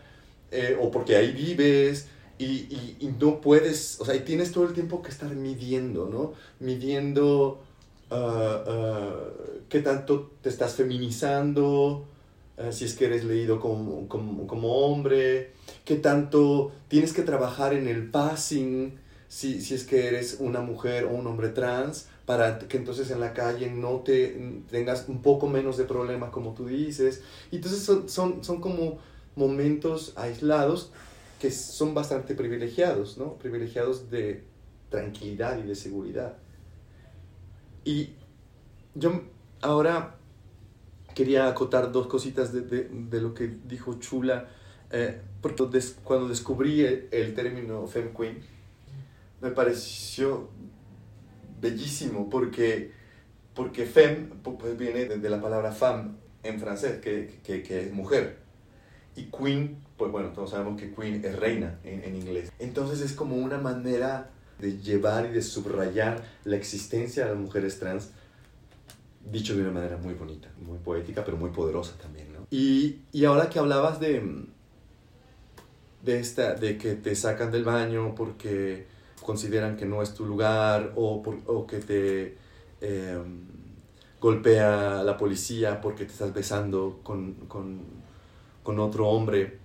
[0.51, 4.65] eh, o porque ahí vives, y, y, y no puedes, o sea, y tienes todo
[4.65, 6.35] el tiempo que estar midiendo, ¿no?
[6.61, 7.63] Midiendo
[8.13, 9.15] ah,
[9.69, 12.07] qué tanto te estás feminizando,
[12.59, 15.53] ah, si es que eres leído como, como, como hombre,
[15.85, 18.99] qué tanto tienes que trabajar en el passing,
[19.29, 23.21] si, si es que eres una mujer o un hombre trans, para que entonces en
[23.21, 27.23] la calle no te tengas un poco menos de problemas como tú dices.
[27.51, 28.99] Y entonces son, son, son como
[29.35, 30.93] momentos aislados
[31.41, 33.35] que son bastante privilegiados, ¿no?
[33.35, 34.45] Privilegiados de
[34.91, 36.37] tranquilidad y de seguridad.
[37.85, 38.11] Y
[38.95, 39.23] yo
[39.61, 40.17] ahora
[41.15, 44.49] quería acotar dos cositas de, de, de lo que dijo Chula,
[44.91, 48.39] eh, porque des- cuando descubrí el, el término Femme Queen,
[49.41, 50.49] me pareció
[51.61, 52.93] bellísimo porque,
[53.55, 57.93] porque femme pues viene de, de la palabra femme en francés, que, que, que, es
[57.93, 58.39] mujer.
[59.15, 62.51] Y queen, pues bueno, todos sabemos que queen es reina en, en inglés.
[62.59, 64.31] Entonces es como una manera
[64.63, 68.11] de llevar y de subrayar la existencia de las mujeres trans,
[69.31, 72.29] dicho de una manera muy bonita, muy poética, pero muy poderosa también.
[72.51, 74.45] Y, y ahora que hablabas de,
[76.05, 78.87] de, esta, de que te sacan del baño porque
[79.21, 82.37] consideran que no es tu lugar o, o que te
[82.81, 83.19] eh,
[84.21, 87.81] golpea la policía porque te estás besando con, con,
[88.63, 89.59] con otro hombre,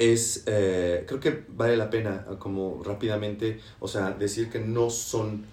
[0.00, 5.44] es, eh, creo que vale la pena como rápidamente, o sea, decir que no son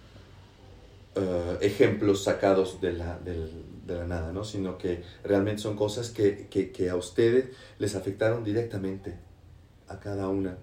[1.17, 4.45] uh, ejemplos sacados de la, de la nada, ¿no?
[4.45, 9.15] Sino que realmente son cosas que, que, que a ustedes les afectaron directamente,
[9.89, 10.57] a cada una.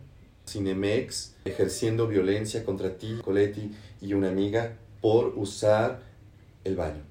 [0.47, 3.71] Cinemex ejerciendo violencia contra ti, Coletti
[4.01, 6.01] y una amiga por usar
[6.65, 7.03] el baño.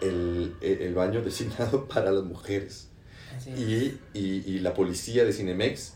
[0.00, 2.88] El, el, el baño designado para las mujeres.
[3.56, 5.94] Y, y, y, la policía de Cinemex.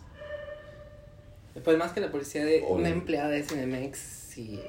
[1.65, 4.61] Pues más que la policía de O- una empleada de Cinemex, sí,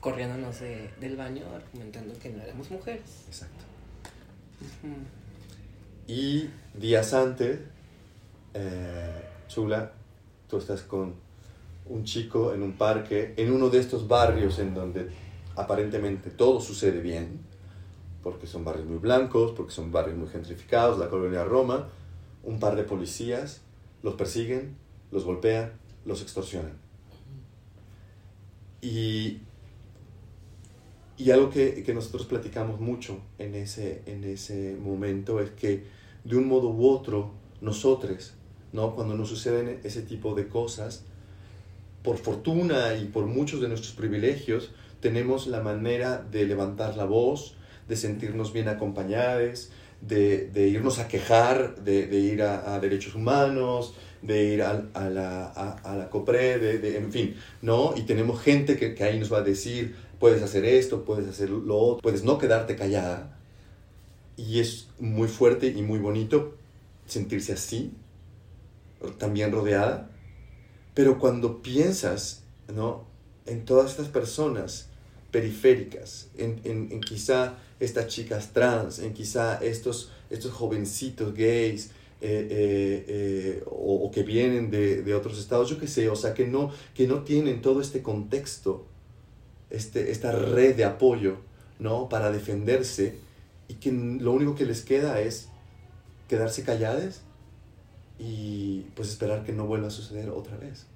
[0.00, 3.02] corriéndonos de- del baño argumentando que no éramos mujeres.
[3.28, 3.64] Exacto.
[6.06, 7.60] Y días antes,
[8.54, 9.92] eh, Chula,
[10.48, 11.14] tú estás con
[11.86, 15.08] un chico en un parque, en uno de estos barrios en donde
[15.56, 17.40] aparentemente todo sucede bien,
[18.22, 21.88] porque son barrios muy blancos, porque son barrios muy gentrificados, la colonia Roma,
[22.42, 23.62] un par de policías
[24.02, 24.76] los persiguen,
[25.10, 25.72] los golpean,
[26.04, 26.76] los extorsionan.
[28.80, 29.38] Y,
[31.16, 35.84] y algo que, que nosotros platicamos mucho en ese, en ese momento es que
[36.24, 38.34] de un modo u otro, nosotros,
[38.72, 38.94] ¿no?
[38.94, 41.04] cuando nos suceden ese tipo de cosas,
[42.02, 47.56] por fortuna y por muchos de nuestros privilegios, tenemos la manera de levantar la voz,
[47.88, 49.70] de sentirnos bien acompañados,
[50.00, 55.08] de, de irnos a quejar, de, de ir a, derechos humanos, de ir a, a
[55.08, 57.94] la, a, a, la COPRE, de, de, en fin, ¿no?
[57.96, 61.50] Y tenemos gente que, que ahí nos va a decir, puedes hacer esto, puedes hacer
[61.50, 63.36] lo otro, puedes no quedarte callada.
[64.36, 66.54] Y es muy fuerte y muy bonito
[67.06, 67.92] sentirse así,
[69.18, 70.10] también rodeada.
[70.94, 73.06] Pero cuando piensas, ¿no?
[73.46, 74.87] En todas estas personas
[75.30, 82.48] periféricas, en, en, en quizá estas chicas trans, en quizá estos, estos jovencitos gays, eh,
[82.50, 86.48] eh, eh, o, que vienen de, de, otros estados, yo qué sé, o sea, que
[86.48, 88.86] no, que no tienen todo este contexto,
[89.70, 91.36] este, esta red de apoyo,
[91.78, 92.08] ¿no?
[92.08, 93.18] Para defenderse
[93.68, 95.48] y que lo único que les queda es
[96.26, 97.22] quedarse calladas
[98.18, 100.86] y pues esperar que no vuelva a suceder otra vez.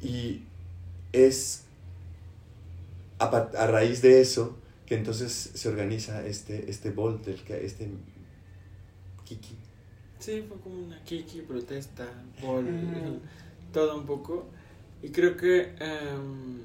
[0.00, 0.44] Y
[1.12, 1.64] es
[3.18, 7.90] a, a, raíz de eso que entonces se organiza este, este Bolt, este
[9.24, 9.56] Kiki.
[10.18, 12.06] Sí, fue como una Kiki, protesta,
[12.42, 13.20] Bolt, uh
[13.72, 14.46] todo un poco.
[15.02, 16.58] Y creo que, um,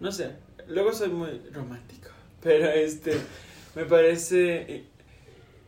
[0.00, 0.30] no sé,
[0.68, 2.08] luego soy muy romántico,
[2.42, 3.12] pero este,
[3.74, 4.84] me parece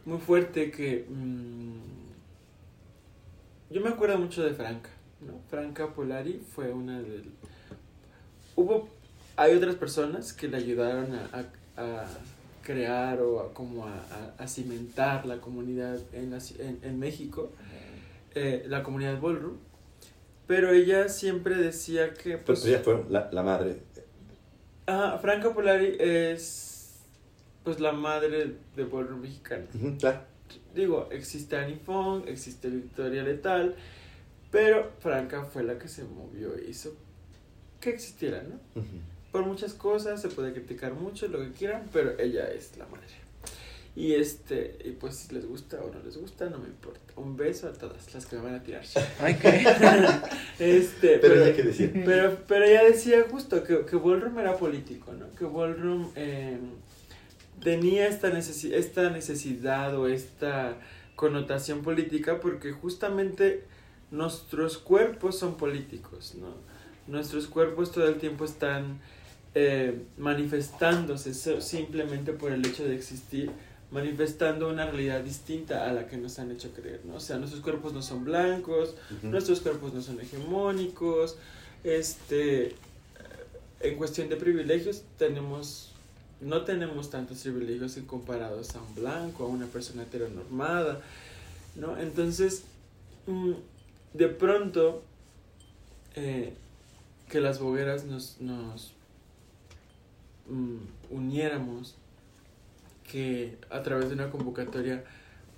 [0.05, 1.07] muy fuerte que...
[1.09, 1.77] Um,
[3.71, 5.41] yo me acuerdo mucho de Franca, ¿no?
[5.49, 7.23] Franca Polari fue una de...
[8.55, 8.89] Hubo
[9.37, 11.45] hay otras personas que le ayudaron a,
[11.77, 12.07] a, a
[12.63, 13.95] crear o a, como a,
[14.39, 17.53] a, cimentar la comunidad en, la, en, en México,
[18.35, 19.59] eh, la comunidad Ballroom,
[20.47, 22.39] pero ella siempre decía que...
[22.39, 23.83] Pues, pero ella fue la, la madre.
[24.87, 27.01] Ah, Franca Polari es
[27.63, 29.67] pues la madre de Ballroom mexicana.
[29.75, 30.21] Uh -huh, claro.
[30.75, 33.75] Digo, existe Annie Fong, existe Victoria Letal,
[34.51, 36.95] pero Franca fue la que se movió e hizo
[37.81, 38.81] que existiera, ¿no?
[38.81, 42.75] Uh -huh por muchas cosas, se puede criticar mucho, lo que quieran, pero ella es
[42.79, 43.07] la madre.
[43.95, 47.01] Y este, y pues si les gusta o no les gusta, no me importa.
[47.17, 48.83] Un beso a todas las que me van a tirar.
[49.21, 49.63] Ay, ¿qué?
[50.59, 51.91] este, pero, pero, que decía.
[51.93, 55.31] pero, pero ella decía justo que, que Ballroom era político, ¿no?
[55.33, 56.57] Que Ballroom eh,
[57.63, 60.77] tenía esta, necesi esta necesidad o esta
[61.15, 63.65] connotación política porque justamente
[64.11, 66.49] nuestros cuerpos son políticos, ¿no?
[67.07, 69.01] Nuestros cuerpos todo el tiempo están
[69.55, 73.51] eh, manifestándose simplemente por el hecho de existir,
[73.91, 77.17] manifestando una realidad distinta a la que nos han hecho creer, ¿no?
[77.17, 79.31] O sea, nuestros cuerpos no son blancos, uh -huh.
[79.31, 81.37] nuestros cuerpos no son hegemónicos,
[81.85, 82.75] este,
[83.81, 85.93] en cuestión de privilegios tenemos,
[86.41, 91.01] no tenemos tantos privilegios comparados a un blanco, a una persona heteronormada,
[91.77, 91.97] ¿no?
[91.99, 92.65] Entonces,
[93.27, 93.53] mm,
[94.17, 95.03] de pronto
[96.15, 96.55] eh,
[97.29, 98.93] que las bogueras nos, nos
[100.49, 100.79] mm,
[101.11, 101.97] uniéramos,
[103.11, 105.05] que a través de una convocatoria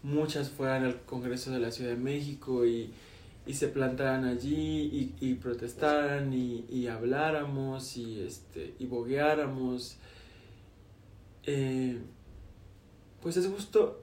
[0.02, 2.92] muchas fueran al Congreso de la Ciudad de México y,
[3.46, 9.96] y se plantaran allí y, y protestaran y, y, habláramos y, este, y bogueáramos.
[11.44, 11.98] Eh,
[13.22, 14.02] pues es justo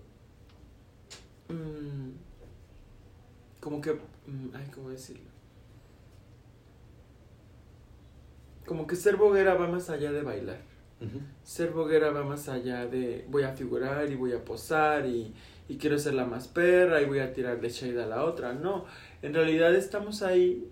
[1.50, 2.10] mmm,
[3.60, 3.96] como que,
[4.54, 5.30] ay, ¿cómo decirlo?
[8.66, 10.62] Como que ser boguera va más allá de bailar.
[11.44, 15.36] Ser boguera va más allá de voy a figurar y voy a posar y,
[15.68, 18.54] y quiero ser la más perra y voy a tirarle shade a la otra.
[18.54, 18.86] No,
[19.22, 20.68] en realidad estamos ahí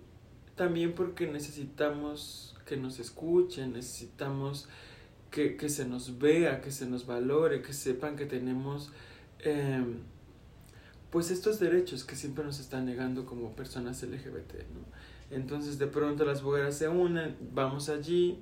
[0.56, 4.68] también porque necesitamos que nos escuchen, necesitamos
[5.30, 8.92] que, que se nos vea, que se nos valore, que sepan que tenemos
[9.40, 9.84] eh,
[11.14, 14.84] pues estos derechos que siempre nos están negando como personas LGBT, ¿no?
[15.30, 18.40] Entonces de pronto las bogueras se unen, vamos allí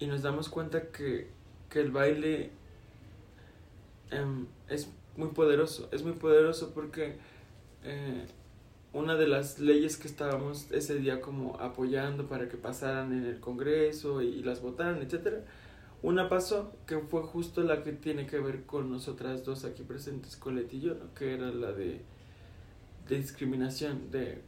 [0.00, 1.28] y nos damos cuenta que,
[1.70, 2.50] que el baile
[4.10, 7.18] em, es muy poderoso, es muy poderoso porque
[7.84, 8.26] eh,
[8.92, 13.38] una de las leyes que estábamos ese día como apoyando para que pasaran en el
[13.38, 15.44] Congreso y, las votaran, etcétera,
[16.02, 20.36] una pasó que fue justo la que tiene que ver con nosotras dos aquí presentes,
[20.36, 21.12] Colette y yo, ¿no?
[21.14, 22.00] que era la de,
[23.08, 24.42] de discriminación, de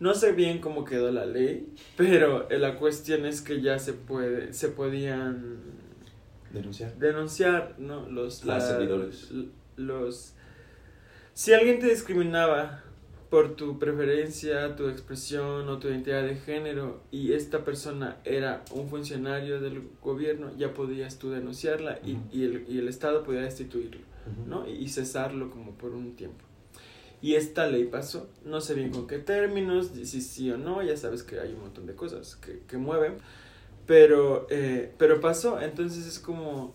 [0.00, 4.52] no sé bien cómo quedó la ley, pero la cuestión es que ya se puede,
[4.52, 5.56] se podían
[6.52, 6.94] Denunciar.
[6.98, 8.08] denunciar, ¿no?
[8.08, 9.30] Los, Ah, servidores.
[9.76, 10.34] los,
[11.34, 12.84] si alguien te discriminaba
[13.30, 18.88] por tu preferencia, tu expresión o tu identidad de género y esta persona era un
[18.88, 24.08] funcionario del gobierno, ya podías tú denunciarla y, y, el, y el Estado podía destituirlo.
[24.46, 24.68] ¿no?
[24.68, 26.44] Y cesarlo como por un tiempo.
[27.20, 30.96] Y esta ley pasó, no sé bien con qué términos, si sí o no, ya
[30.96, 33.14] sabes que hay un montón de cosas que, que mueven,
[33.86, 36.74] pero, eh, pero pasó, entonces es como,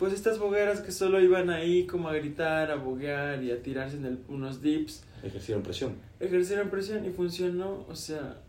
[0.00, 3.96] pues estas bogueras que solo iban ahí como a gritar, a boguear y a tirarse
[3.98, 5.94] en el- unos dips, Ejercieron presión.
[6.18, 8.40] ejercieron presión y funcionó, o sea,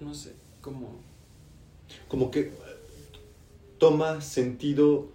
[0.00, 1.00] no sé, como...
[2.08, 2.52] Como que
[3.78, 5.08] toma sentido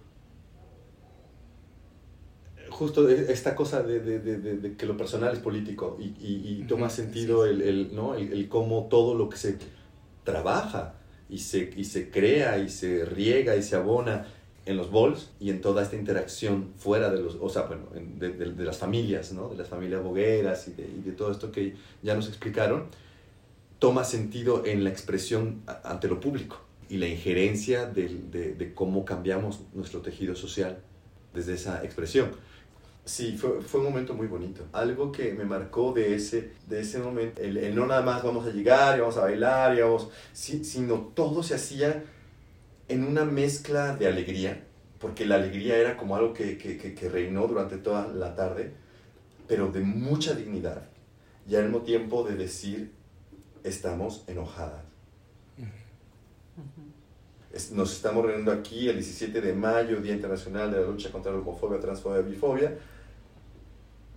[2.70, 6.04] justo e- esta cosa de, de- de- de- de que lo personal es político y,
[6.18, 8.14] y- y toma sentido el, el, ¿no?
[8.14, 9.58] el, el cómo todo lo que se
[10.24, 10.94] trabaja
[11.30, 14.26] y se, y se crea y se riega y se abona
[14.66, 18.18] en los bols y en toda esta interacción fuera de los, o sea, bueno, en-
[18.18, 19.48] de, de- las familias, ¿no?
[19.48, 22.86] De las familias bogueras y de, y de todo esto que ya nos explicaron,
[23.78, 30.00] toma sentido en la expresión ante lo público y la injerencia de cómo cambiamos nuestro
[30.00, 30.78] tejido social
[31.32, 32.30] desde esa expresión.
[33.10, 34.66] Sí, fue, fue un momento muy bonito.
[34.72, 38.46] Algo que me marcó de ese, de ese momento, el, el no nada más vamos
[38.46, 42.04] a llegar y vamos a bailar, y vamos, si- sino todo se hacía
[42.88, 44.62] en una mezcla de alegría,
[45.00, 48.74] porque la alegría era como algo que, que, que- que reinó durante toda la tarde,
[49.48, 50.84] pero de mucha dignidad,
[51.48, 52.92] y al mismo tiempo de decir,
[53.64, 54.84] estamos enojadas.
[57.72, 61.38] Nos estamos reuniendo aquí el 17 de mayo, Día Internacional de la Lucha contra la
[61.38, 62.78] Homofobia, Transfobia y Bifobia,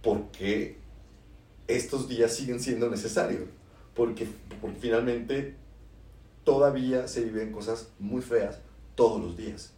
[0.04, 0.76] porque
[1.68, 3.43] estos días siguen siendo necesarios,
[3.95, 4.28] porque,
[4.62, 5.56] porque finalmente
[6.43, 8.60] todavía se viven cosas muy feas
[8.95, 9.72] todos los días.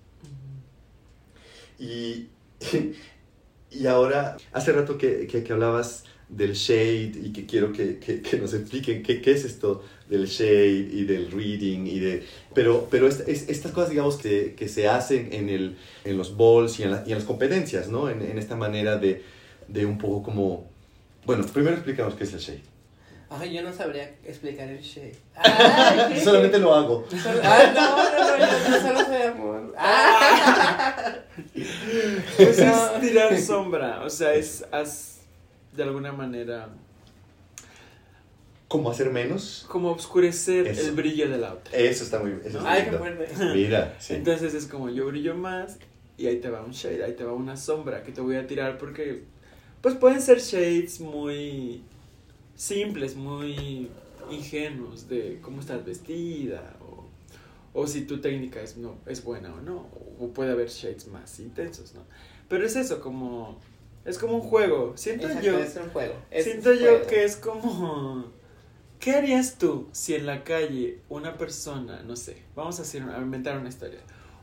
[1.79, 2.27] Y,
[3.71, 8.37] y ahora, hace rato que, que, hablabas del shade y que quiero que, que, que
[8.39, 12.23] nos expliquen qué, qué es esto del shade y del reading y de
[12.55, 16.35] pero pero es, es- estas cosas digamos que, que se hacen en el en los
[16.35, 19.21] balls y en, la- y en las competencias no en, en esta manera de,
[19.67, 20.69] de un poco como
[21.25, 22.61] bueno primero explicamos qué es el shade
[23.27, 25.15] Ay, yo no sabría explicar el shade.
[25.35, 29.73] Ay, solamente lo hago Solo- Ah, no, no, no, yo solo soy amor.
[29.77, 31.15] Ah.
[32.37, 32.95] Pues No.
[32.95, 34.63] es tirar sombra, o sea, es
[35.75, 36.69] de alguna manera
[38.67, 40.81] cómo hacer menos como oscurecer Eso.
[40.87, 41.77] el brillo de la otra.
[41.77, 43.27] eso está muy eso es Ay, qué fuerte.
[43.53, 44.13] mira sí.
[44.15, 45.77] Entonces es como yo brillo más
[46.17, 48.47] y ahí te va un shade, ahí te va una sombra que te voy a
[48.47, 49.23] tirar porque
[49.81, 51.81] pues pueden ser shades muy
[52.55, 53.89] simples, muy
[54.29, 57.05] ingenuos de cómo estás vestida o,
[57.79, 59.87] o si tu técnica es, no, es buena o no,
[60.19, 62.01] o puede haber shades más intensos, ¿no?
[62.47, 63.59] Pero es eso, como
[64.05, 66.13] es como un juego, siento Exacto, yo es un juego.
[66.29, 68.31] es Siento un yo que es como...
[68.99, 73.19] ¿Qué harías tú si en la calle una persona, no sé, vamos a, hacer, a
[73.19, 73.99] inventar una historia,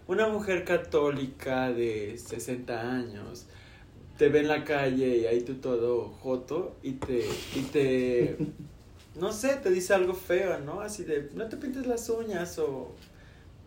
[0.07, 3.47] una mujer católica de 60 años
[4.23, 8.37] te ve en la calle y ahí tú todo joto y te, y te,
[9.19, 10.81] no sé, te dice algo feo, ¿no?
[10.81, 12.95] Así de, no te pintes las uñas o,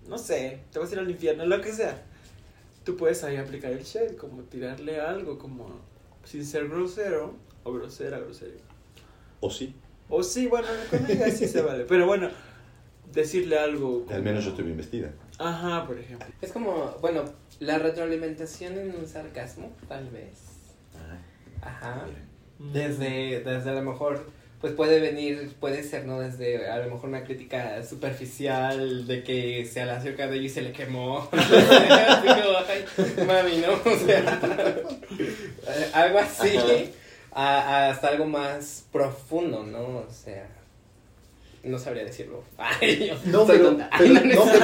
[0.08, 2.02] no sé, te vas a ir al infierno, lo que sea.
[2.86, 5.68] Tú puedes ahí aplicar el shade, como tirarle algo, como,
[6.24, 7.34] sin ser grosero
[7.66, 8.56] o grosera, grosero.
[9.42, 9.76] O sí.
[10.08, 11.84] O sí, bueno, con ella sí se vale.
[11.84, 12.30] Pero bueno,
[13.12, 14.06] decirle algo.
[14.06, 15.12] como- Al menos yo estoy bien vestida.
[15.38, 16.28] Ajá, por ejemplo.
[16.42, 17.26] Es como, bueno,
[17.60, 20.45] la retroalimentación en un sarcasmo, tal vez.
[21.66, 22.06] Ajá.
[22.60, 24.30] Desde, desde a lo mejor,
[24.62, 26.20] pues puede venir, puede ser, ¿no?
[26.22, 30.62] Desde a lo mejor una crítica superficial de que se alació el cabello y se
[30.62, 31.28] le quemó.
[31.32, 32.86] Así como, "Ay,
[33.28, 33.74] mami, ¿no?
[33.92, 34.40] O sea,
[35.94, 36.58] algo así.
[37.32, 39.80] a- a hasta algo más profundo, ¿no?
[39.98, 40.48] O sea,
[41.64, 42.44] no sabría decirlo.
[42.58, 43.90] Ay, yo No, soy pero- tonta.
[43.98, 44.62] pero- No, no, es-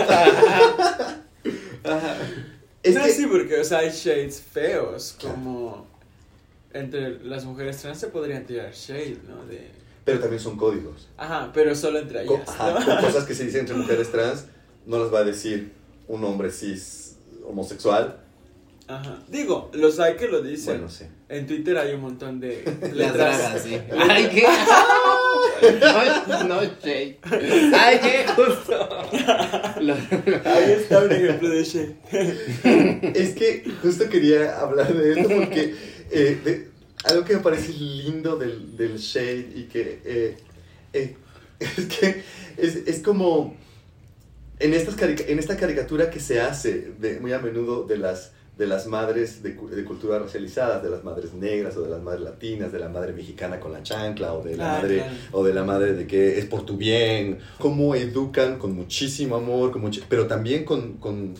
[1.84, 2.16] Ajá.
[2.84, 5.86] Es no, que- sí, porque, o sea, hay shades feos, como
[6.74, 9.46] entre las mujeres trans se podrían tirar shade, ¿no?
[9.46, 9.70] De...
[10.06, 11.08] Pero también son códigos.
[11.18, 12.86] Ajá, pero solo entre Co- ellas, ajá, ¿no?
[12.86, 14.46] co- cosas que se dicen entre mujeres trans
[14.86, 15.72] no las va a decir
[16.08, 17.16] un hombre cis
[17.46, 18.18] homosexual.
[18.88, 19.20] Ajá.
[19.30, 20.74] Digo, los hay que lo dicen.
[20.74, 21.06] Bueno, sí.
[21.30, 23.14] En Twitter hay un montón de Las letras.
[23.38, 23.78] dragas, sí.
[24.10, 24.46] Ay, qué.
[26.28, 27.18] No, no, Jay.
[27.24, 28.90] Ay, qué justo.
[30.46, 33.12] Ahí está un ejemplo de shade.
[33.16, 35.76] Es que justo quería hablar de esto porque
[36.12, 36.72] eh, de-
[37.06, 40.38] algo que me parece lindo del, del shade y que eh,
[40.94, 41.16] eh,
[41.60, 42.24] es que
[42.58, 43.56] es, es como
[44.60, 48.68] en, estas en esta caricatura que se hace de, muy a menudo de las, de
[48.68, 52.72] las madres de, de cultura racializadas, de las madres negras o de las madres latinas,
[52.72, 54.98] de la madre mexicana con la chancla o de la madre
[55.32, 59.72] o de la madre de que es por tu bien, cómo educan con muchísimo amor,
[59.72, 61.34] con muchi- pero también con, con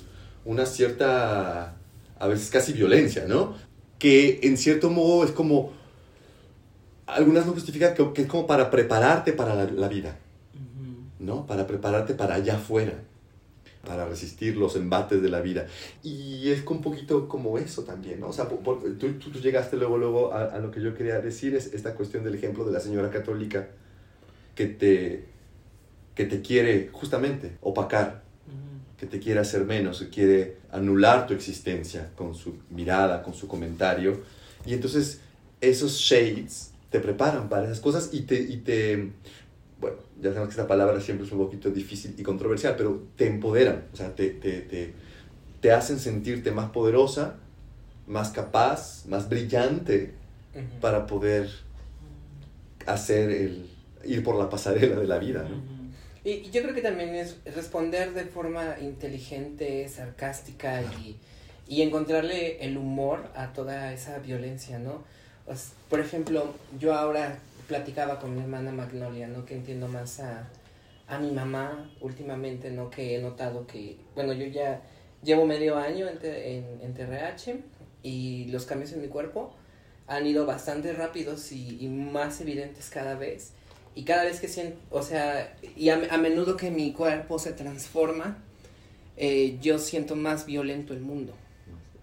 [0.46, 1.76] una cierta,
[2.18, 3.56] a veces casi violencia, ¿no?
[4.02, 5.72] Que en cierto modo es como,
[7.06, 10.18] algunas no justifican que, que es como para prepararte para la, la vida,
[11.20, 11.46] ¿no?
[11.46, 12.94] Para prepararte para allá afuera,
[13.86, 15.68] para resistir los embates de la vida.
[16.04, 18.30] Y es un poquito como eso también, ¿no?
[18.30, 21.54] O sea, por- tú- tú llegaste luego, luego a, a lo que yo quería decir,
[21.56, 23.68] es esta cuestión del ejemplo de la señora católica
[24.56, 25.26] que te,
[26.16, 28.24] que te quiere justamente opacar,
[29.02, 33.48] que te quiere hacer menos, que quiere anular tu existencia con su mirada, con su
[33.48, 34.20] comentario.
[34.64, 35.22] Y entonces
[35.60, 39.10] esos shades te preparan para esas cosas y te, y te
[39.80, 43.26] bueno, ya sabemos que esta palabra siempre es un poquito difícil y controversial, pero te
[43.26, 44.94] empoderan, o sea, te, te, te,
[45.62, 47.38] te hacen sentirte más poderosa,
[48.06, 50.14] más capaz, más brillante
[50.80, 51.50] para poder
[52.86, 53.66] hacer el,
[54.06, 55.81] ir por la pasarela de la vida, ¿no?
[56.24, 61.18] Y, y yo creo que también es responder de forma inteligente, sarcástica y,
[61.68, 65.04] y encontrarle el humor a toda esa violencia, ¿no?
[65.48, 65.54] O
[65.90, 69.46] por ejemplo, yo ahora platicaba con mi hermana Magnolia, ¿no?
[69.46, 70.48] Que entiendo más a,
[71.08, 72.90] a mi mamá últimamente, ¿no?
[72.90, 74.82] Que he notado que, bueno, yo ya
[75.24, 77.56] llevo medio año en, en, en TRH
[78.04, 79.54] y los cambios en mi cuerpo
[80.08, 83.54] han ido bastante rápidos y, y más evidentes cada vez.
[83.94, 87.52] Y cada vez que siento, o sea, y a, a menudo que mi cuerpo se
[87.52, 88.38] transforma,
[89.18, 91.34] eh, yo siento más violento el mundo.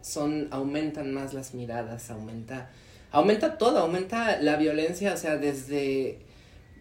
[0.03, 2.71] Son, aumentan más las miradas, aumenta,
[3.11, 6.19] aumenta todo, aumenta la violencia, o sea, desde,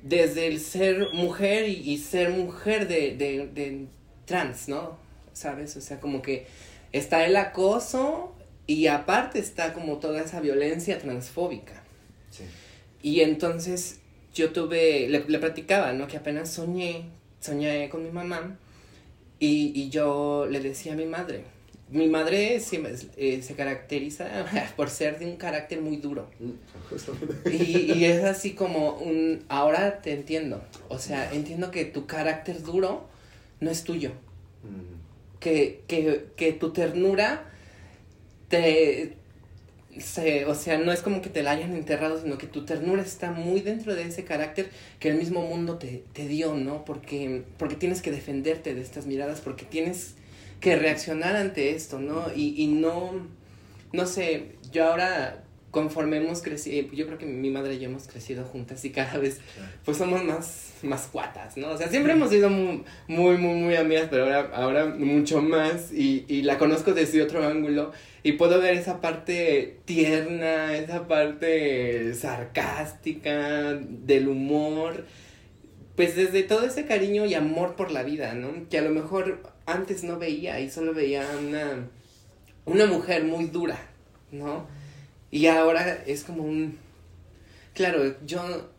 [0.04, 3.88] desde el ser mujer y, y ser mujer de, de, de
[4.26, 4.98] trans, ¿no?
[5.34, 5.76] ¿Sabes?
[5.78, 6.48] O sea, como que
[6.92, 8.36] está el acoso
[8.66, 11.82] y aparte está como toda esa violencia transfóbica.
[12.30, 12.44] Sí.
[13.02, 14.00] Y entonces
[14.38, 16.08] yo tuve, le, le platicaba, ¿no?
[16.08, 17.06] Que apenas soñé,
[17.40, 18.58] soñé con mi mamá
[19.40, 21.44] y, y yo le decía a mi madre,
[21.90, 22.82] mi madre se,
[23.18, 26.30] eh, se caracteriza por ser de un carácter muy duro.
[27.52, 32.62] Y, y es así como un, ahora te entiendo, o sea, entiendo que tu carácter
[32.64, 33.08] duro
[33.60, 34.12] no es tuyo,
[34.64, 35.40] Mm.
[35.40, 37.46] que, que, que tu ternura
[38.50, 39.17] te,
[40.02, 43.02] se, o sea, no es como que te la hayan enterrado, sino que tu ternura
[43.02, 44.70] está muy dentro de ese carácter
[45.00, 46.86] que el mismo mundo te, te dio, ¿no?
[46.86, 50.16] Porque, porque tienes que defenderte de estas miradas, porque tienes
[50.60, 52.26] que reaccionar ante esto, ¿no?
[52.36, 53.28] Y, y no,
[53.94, 55.44] no sé, yo ahora,
[55.78, 59.20] conforme hemos crecido, yo creo que mi madre y yo hemos crecido juntas y cada
[59.20, 59.42] vez,
[59.86, 61.70] pues somos más, más cuatas, ¿no?
[61.70, 65.94] O sea, siempre hemos sido muy, muy, muy, muy amigas, pero ahora, ahora mucho más
[65.94, 67.92] y, y la conozco desde otro ángulo
[68.24, 75.06] y puedo ver esa parte tierna, esa parte sarcástica, del humor,
[75.96, 78.68] pues desde todo ese cariño y amor por la vida, ¿no?
[78.68, 81.88] Que a lo mejor antes no veía y solo veía una,
[82.66, 83.78] una mujer muy dura,
[84.32, 84.66] ¿no?
[85.32, 86.78] Y ahora es como un...
[87.74, 88.72] Claro, yo...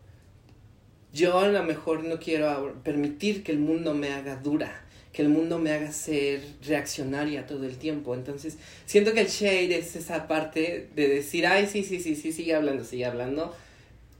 [1.11, 5.29] Yo a lo mejor no quiero permitir que el mundo me haga dura, que el
[5.29, 8.13] mundo me haga ser reaccionaria todo el tiempo.
[8.13, 12.31] Entonces, siento que el shade es esa parte de decir, ay, sí, sí, sí, sí,
[12.31, 13.55] sigue hablando, sigue hablando,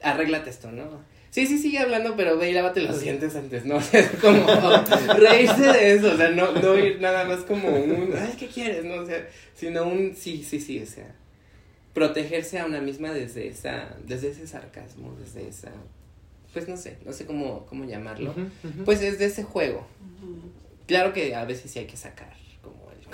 [0.01, 1.03] arréglate esto, ¿no?
[1.31, 3.77] Sí, sí, sigue hablando, pero ve y lávate los dientes antes, ¿no?
[3.93, 4.47] Es como
[5.15, 8.83] reírse de eso, o sea, no, no ir nada más como un, ay, ¿qué quieres?
[8.83, 9.05] ¿no?
[9.05, 11.13] Sea, sino un, sí, sí, sí, o sea,
[11.99, 15.71] protegerse a una misma desde esa, desde ese sarcasmo, desde esa,
[16.53, 18.33] pues no sé, no sé cómo, cómo llamarlo,
[18.85, 19.85] pues desde ese juego.
[20.87, 23.05] Claro que a veces sí hay que sacar como el...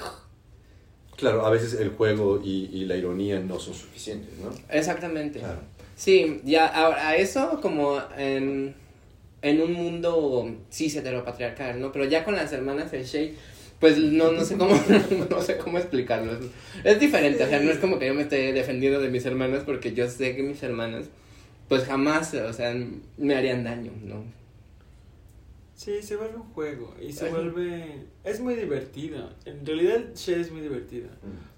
[1.18, 4.52] Claro, a veces el juego y, y la ironía no son suficientes, ¿no?
[4.70, 5.40] Exactamente.
[5.40, 5.62] Claro.
[5.96, 8.76] Sí, ya a, a eso como en,
[9.42, 11.92] en un mundo sí heteropatriarcal, ¿no?
[11.92, 13.32] Pero ya con las hermanas el Shea,
[13.86, 14.74] pues no, no sé cómo,
[15.30, 16.32] no sé cómo explicarlo.
[16.32, 16.40] Es,
[16.84, 19.62] es diferente, o sea, no es como que yo me esté defendiendo de mis hermanas
[19.64, 21.06] porque yo sé que mis hermanas,
[21.70, 22.76] pues jamás, o sea,
[23.18, 24.24] me harían daño, ¿no?
[25.76, 28.06] Sí, se vuelve un juego y se vuelve...
[28.24, 29.30] Es muy divertido.
[29.46, 31.10] En realidad Shea es muy divertido.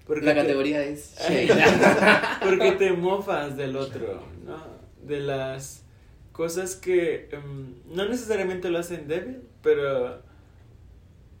[0.06, 2.38] Porque La te- categoría es Shea.
[2.44, 4.58] Porque te mofas del otro, ¿no?
[5.06, 5.82] De las
[6.32, 10.20] cosas que em, no necesariamente lo hacen débil, pero...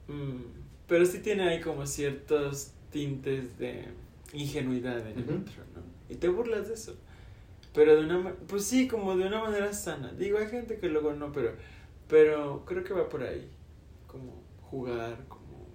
[0.06, 0.47] mm,
[0.88, 3.84] pero sí tiene ahí como ciertos tintes de
[4.32, 5.82] ingenuidad en el otro, ¿no?
[6.08, 6.96] Y te burlas de eso.
[7.74, 8.32] Pero de una...
[8.48, 10.12] Pues sí, como de una manera sana.
[10.12, 11.52] Digo, hay gente que luego no, pero...
[12.08, 13.46] Pero creo que va por ahí.
[14.06, 15.66] Como jugar, como...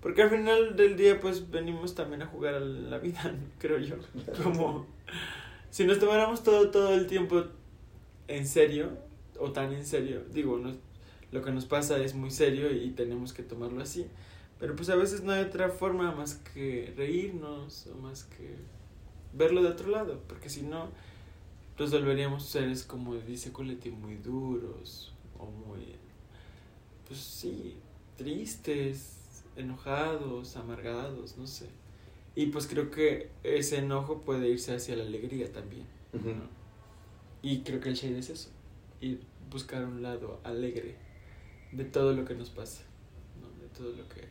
[0.00, 3.46] Porque al final del día pues venimos también a jugar a la vida, ¿no?
[3.58, 3.96] creo yo.
[4.42, 4.86] Como...
[5.70, 7.44] Si nos tomáramos todo, todo el tiempo
[8.28, 8.90] en serio,
[9.38, 10.72] o tan en serio, digo, no,
[11.34, 14.06] lo que nos pasa es muy serio y tenemos que tomarlo así.
[14.60, 18.54] Pero pues a veces no hay otra forma más que reírnos o más que
[19.32, 20.90] verlo de otro lado, porque si no,
[21.76, 25.96] nos volveríamos seres, como dice Coletti, muy duros o muy,
[27.08, 27.78] pues sí,
[28.16, 31.66] tristes, enojados, amargados, no sé.
[32.36, 35.86] Y pues creo que ese enojo puede irse hacia la alegría también.
[37.42, 38.50] Y creo que el shade es eso,
[39.00, 39.18] y
[39.50, 41.03] buscar un lado alegre
[41.76, 42.80] de todo lo que nos pasa,
[43.40, 43.48] ¿no?
[43.62, 44.28] de todo lo que,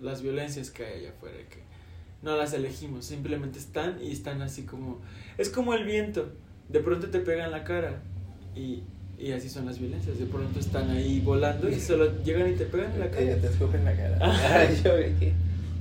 [0.00, 1.58] las violencias que hay allá afuera, que
[2.22, 5.00] no las elegimos, simplemente están y están así como,
[5.36, 6.30] es como el viento,
[6.68, 8.00] de pronto te pega en la cara
[8.54, 8.82] y,
[9.18, 12.66] y así son las violencias, de pronto están ahí volando y solo llegan y te
[12.66, 13.36] pegan en la cara.
[13.40, 14.72] te escupen la cara.
[14.84, 15.32] Yo vi que-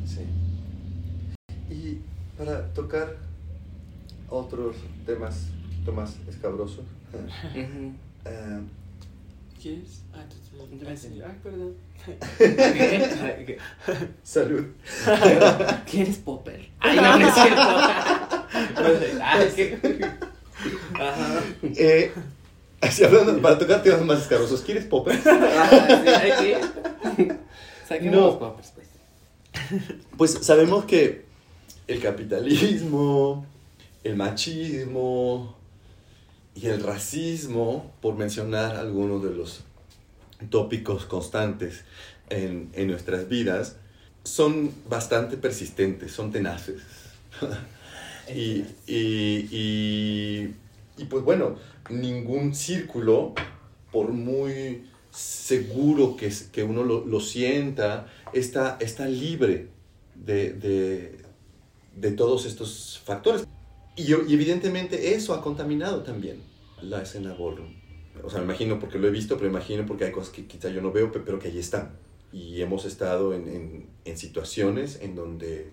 [0.05, 0.22] Sí.
[1.74, 1.99] Y
[2.38, 3.16] para tocar
[4.30, 5.49] otros temas,
[5.93, 6.84] más escabrosos.
[9.62, 10.03] ¿Quieres?
[10.14, 11.22] Ah, tú, ah, entendí.
[11.22, 11.76] Ay, perdón.
[12.05, 13.60] ¿Qué?
[14.24, 14.66] salud.
[15.89, 16.70] ¿Quieres popper?
[16.80, 17.62] Ay, no, no es cierto.
[19.55, 20.05] ¿qué?
[20.93, 21.43] Ajá.
[21.64, 22.12] Eh,
[22.82, 25.20] así hablando, para tocar temas más escabrosos, ¿quieres popper?
[25.26, 27.28] Ah, sí.
[27.88, 28.28] Saquemos No.
[28.28, 28.88] los poppers, pues.
[30.18, 31.26] Pues sabemos que
[31.88, 33.45] el capitalismo,
[34.03, 35.57] el machismo
[36.60, 39.62] y el racismo, por mencionar algunos de los
[40.49, 41.84] tópicos constantes
[42.30, 43.76] en, en nuestras vidas,
[44.24, 46.82] son bastante persistentes, son tenaces.
[48.34, 50.55] y, y, y,
[50.97, 51.58] y, pues bueno,
[51.89, 53.36] ningún círculo,
[53.91, 59.70] por muy seguro que, que uno lo, lo sienta, está, está libre
[60.16, 61.18] de, de,
[61.95, 63.45] de todos estos factores.
[63.98, 66.41] Y, y evidentemente eso ha contaminado también
[66.82, 67.74] la escena ballroom.
[68.24, 70.70] O sea, me imagino porque lo he visto, pero imagino porque hay cosas que quizá
[70.70, 71.91] yo no veo, pe- pero que ahí están.
[72.32, 75.72] Y hemos estado en, en, en situaciones en donde,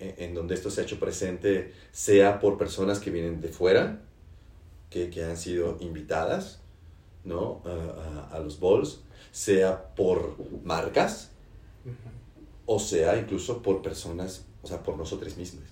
[0.00, 4.00] en, en donde esto se ha hecho presente, sea por personas que vienen de fuera,
[4.90, 6.60] que, que han sido invitadas,
[7.24, 7.62] ¿no?
[7.64, 9.00] A, a- a los balls,
[9.30, 11.30] sea por marcas,
[12.66, 15.64] o sea incluso por personas, o sea, por nosotros mismos.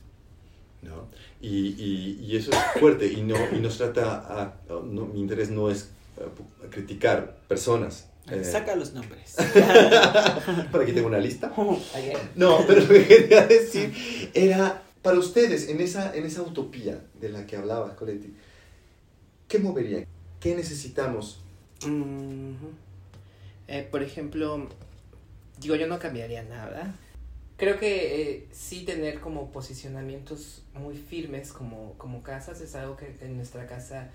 [0.83, 1.07] ¿no?
[1.41, 5.21] Y, y, y eso es fuerte y no, y no se trata, a- no, mi
[5.21, 5.89] interés no es
[6.19, 6.25] eh,
[6.71, 8.09] criticar personas.
[8.31, 9.37] eh, Saca los nombres.
[10.71, 11.51] Por aquí tengo una lista.
[12.37, 17.31] No, pero lo que quería decir era, para ustedes, en esa, en esa utopía de
[17.31, 18.35] la que hablaba Coletti,
[19.49, 20.05] ¿qué moverían?
[20.41, 21.41] ¿Qué necesitamos?
[21.85, 22.55] Ujú.
[23.69, 24.69] Eh, por ejemplo,
[25.59, 26.95] digo, yo no cambiaría nada.
[27.61, 33.15] Creo que eh, sí tener como posicionamientos muy firmes como, como casas es algo que
[33.21, 34.09] en nuestra casa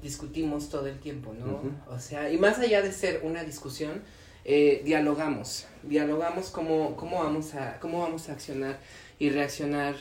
[0.00, 1.60] discutimos todo el tiempo, ¿no?
[1.88, 4.02] O sea, y más allá de ser una discusión,
[4.44, 8.78] eh, dialogamos, dialogamos cómo, cómo, vamos a, cómo vamos a accionar
[9.18, 9.96] y reaccionar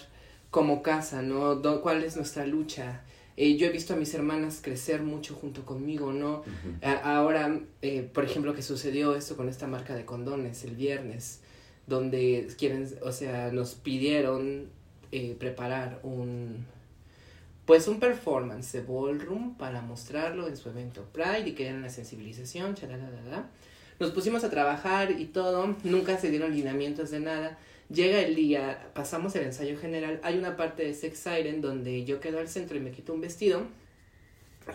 [0.51, 1.55] como casa, ¿no?
[1.55, 3.01] Do- ¿Cuál es nuestra lucha?
[3.37, 6.43] Eh, yo he visto a mis hermanas crecer mucho junto conmigo, ¿no?
[6.83, 11.39] A- ahora, eh, por ejemplo, que sucedió esto con esta marca de condones el viernes,
[11.87, 14.69] donde quieren, o sea, nos pidieron
[15.11, 16.65] eh, preparar un,
[17.65, 22.75] pues un performance de ballroom para mostrarlo en su evento Pride y querían la sensibilización.
[23.99, 27.57] Nos pusimos a trabajar y todo, nunca se dieron lineamientos de nada.
[27.89, 32.21] Llega el día, pasamos el ensayo general, hay una parte de Sex Siren donde yo
[32.21, 33.63] quedo al centro y me quito un vestido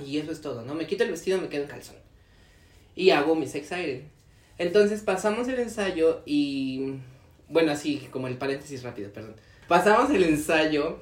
[0.05, 0.75] y eso es todo, ¿no?
[0.75, 1.97] Me quito el vestido, me quedo en calzón
[2.95, 4.16] y hago mi Sex Siren.
[4.59, 6.95] Entonces pasamos el ensayo y,
[7.49, 9.35] bueno, así como el paréntesis rápido, perdón.
[9.69, 10.99] Pasamos el ensayo,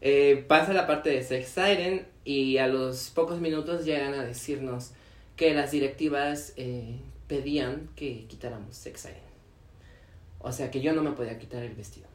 [0.00, 4.92] eh, pasa la parte de Sex Siren y a los pocos minutos llegan a decirnos
[5.36, 6.96] que las directivas eh,
[7.26, 9.34] pedían que quitáramos Sex Siren.
[10.38, 12.06] O sea, que yo no me podía quitar el vestido.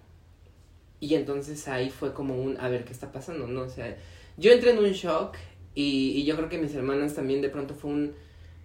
[0.99, 3.47] Y entonces ahí fue como un, a ver, ¿qué está pasando?
[3.47, 3.61] ¿No?
[3.61, 3.95] O sea,
[4.37, 5.35] yo entré en un shock
[5.75, 8.13] y, y yo creo que mis hermanas también de pronto fue un,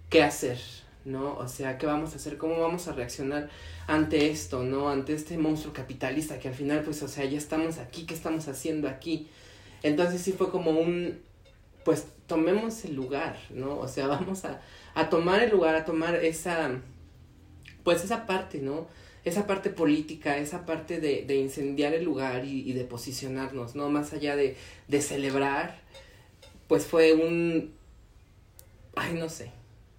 [0.09, 0.57] ¿qué hacer?
[1.05, 1.37] ¿No?
[1.37, 2.37] O sea, ¿qué vamos a hacer?
[2.37, 3.49] ¿Cómo vamos a reaccionar
[3.87, 4.63] ante esto?
[4.63, 4.89] ¿No?
[4.89, 8.47] Ante este monstruo capitalista que al final, pues, o sea, ya estamos aquí, ¿qué estamos
[8.47, 9.27] haciendo aquí?
[9.83, 11.19] Entonces sí fue como un,
[11.83, 13.77] pues, tomemos el lugar, ¿no?
[13.77, 14.61] O sea, vamos a,
[14.95, 16.71] a tomar el lugar, a tomar esa,
[17.83, 18.87] pues, esa parte, ¿no?
[19.25, 23.89] esa parte política, esa parte de, de incendiar el lugar y, de posicionarnos, ¿no?
[23.89, 24.55] Más allá de,
[24.87, 25.81] de celebrar,
[26.67, 27.73] pues fue un...
[28.95, 29.51] Ay, no sé.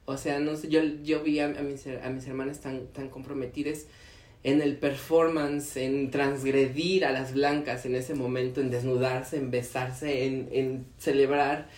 [0.06, 3.08] O sea, no sé, yo, yo vi a, a mis, a mis hermanas tan, tan
[3.10, 3.86] comprometidas
[4.44, 10.26] en el performance, en transgredir a las blancas en ese momento, en desnudarse, en besarse,
[10.26, 11.68] en, en celebrar.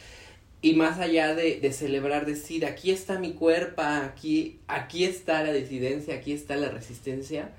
[0.60, 5.52] Y más allá de, de celebrar, decir, aquí está mi cuerpo, aquí, aquí está la
[5.52, 7.52] disidencia, aquí está la resistencia.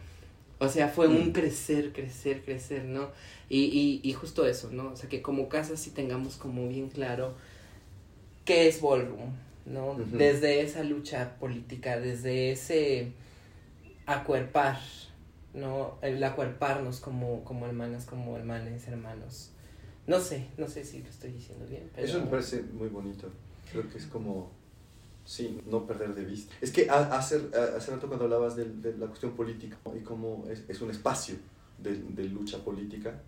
[0.60, 1.32] O sea, fue un Mm.
[1.32, 3.12] crecer, crecer, crecer, ¿no?
[3.50, 4.92] Y, y, y justo eso, ¿no?
[4.92, 7.36] O sea, que como casa sí tengamos como bien claro
[8.46, 9.32] qué es ballroom,
[9.70, 9.96] ¿no?
[9.96, 13.14] Desde esa lucha política, desde ese
[14.06, 14.80] acuerpar,
[15.54, 15.98] ¿no?
[16.02, 19.52] El acuerparnos como, como hermanas, como hermanes, hermanos.
[20.08, 22.08] No sé, no sé si lo estoy diciendo bien, pero...
[22.08, 23.30] Eso me parece muy bonito.
[23.72, 24.50] Creo que es como,
[25.24, 26.56] sí, no perder de vista.
[26.62, 27.40] Es que hace,
[27.78, 31.36] hace rato cuando hablabas de, de la cuestión política y cómo es, es un espacio
[31.78, 33.22] de, de lucha política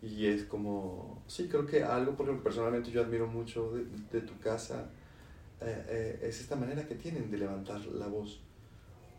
[0.00, 3.84] y es como, sí, creo que algo por lo que personalmente yo admiro mucho de,
[4.10, 4.90] de tu casa
[5.64, 8.40] eh, eh, es esta manera que tienen de levantar la voz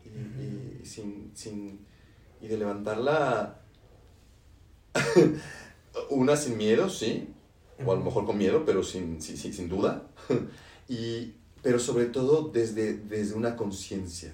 [0.05, 1.79] y, y sin, sin,
[2.41, 3.59] y de levantarla
[6.09, 7.27] una sin miedo, sí,
[7.85, 10.07] o a lo mejor con miedo, pero sin, sin, sin, duda.
[10.89, 14.33] y, pero sobre todo desde, desde una conciencia,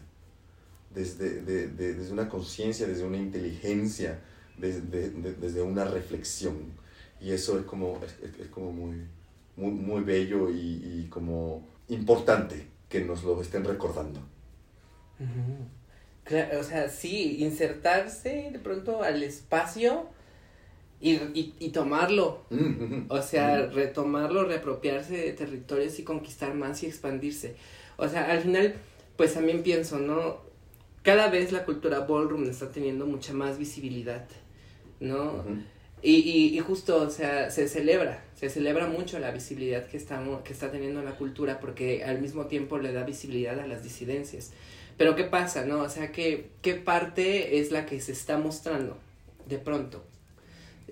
[0.93, 4.19] desde, de- de- desde una conciencia, desde una inteligencia,
[4.57, 4.81] desde,
[5.11, 6.55] de- desde una reflexión.
[7.21, 9.03] Y eso es como, es- es como muy,
[9.55, 10.57] muy, muy bello y,
[11.03, 14.21] y como importante que nos lo estén recordando.
[16.23, 20.07] Claro, o sea, sí, insertarse de pronto al espacio
[21.01, 22.43] y, y, y tomarlo.
[22.49, 23.73] Mm, O sea, mm.
[23.73, 27.55] retomarlo, reapropiarse de territorios y conquistar más y expandirse.
[27.97, 28.75] O sea, al final,
[29.17, 30.37] pues también pienso, ¿no?
[31.03, 34.27] Cada vez la cultura ballroom está teniendo mucha más visibilidad,
[34.99, 35.43] ¿no?
[36.01, 40.41] Y, y, y justo, o sea, se celebra, se celebra mucho la visibilidad que, estamos,
[40.43, 44.51] que está teniendo la cultura porque al mismo tiempo le da visibilidad a las disidencias.
[44.97, 45.79] Pero ¿qué pasa, no?
[45.81, 48.97] O sea, ¿qué, qué parte es la que se está mostrando
[49.47, 50.03] de pronto?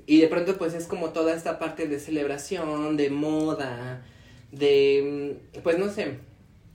[0.05, 4.05] Y de pronto pues es como toda esta parte de celebración, de moda,
[4.51, 6.15] de, mm, pues no sé,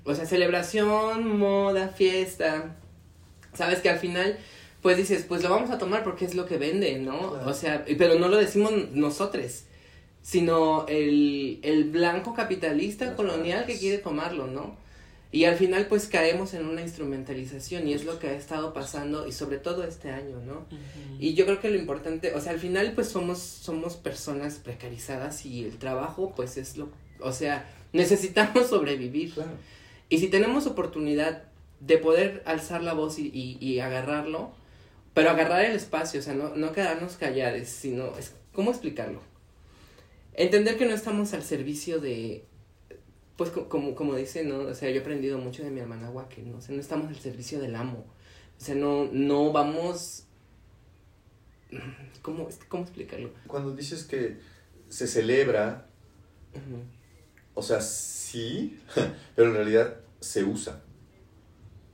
[0.05, 2.77] o sea, celebración, moda, fiesta.
[3.55, 4.39] Sabes que al final
[4.83, 7.31] pues dices, pues lo vamos a tomar porque es lo que vende, ¿no?
[7.31, 7.49] Claro.
[7.49, 9.63] O sea, pero no lo decimos nosotros,
[10.23, 14.77] sino el, el blanco capitalista Las colonial que quiere tomarlo, ¿no?
[15.31, 19.27] Y al final pues caemos en una instrumentalización y es lo que ha estado pasando
[19.27, 20.67] y sobre todo este año, ¿no?
[21.19, 25.47] Y yo creo que lo importante, o sea, al final pues somos somos personas precarizadas
[25.47, 29.33] y el trabajo pues es lo, o sea, necesitamos sobrevivir.
[29.33, 29.53] Claro.
[30.11, 31.45] Y si tenemos oportunidad
[31.81, 34.53] de poder alzar la voz y, y, y agarrarlo,
[35.15, 39.21] pero agarrar el espacio, o sea, no, no quedarnos callados, sino, es, ¿cómo explicarlo?
[40.35, 42.45] Entender que no estamos al servicio de,
[43.37, 44.61] pues co- como, como dice, ¿no?
[44.61, 46.57] O sea, yo he aprendido mucho de mi hermana Waque, ¿no?
[46.59, 48.07] O sea, no estamos al servicio del amo.
[48.59, 50.25] O sea, no, no vamos...
[52.23, 53.31] ¿Cómo, cómo explicarlo?
[53.47, 54.39] Cuando dices que
[54.89, 55.87] se celebra,
[57.55, 58.79] o sea, sí,
[59.37, 60.83] pero en realidad se usa.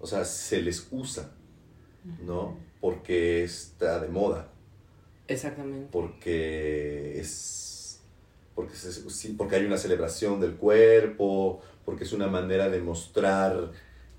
[0.01, 1.31] O sea, se les usa,
[2.25, 2.57] ¿no?
[2.81, 4.49] Porque está de moda.
[5.27, 5.89] Exactamente.
[5.93, 8.01] porque es
[8.55, 13.71] porque, se- sí, porque hay una celebración del cuerpo, porque es una manera de mostrar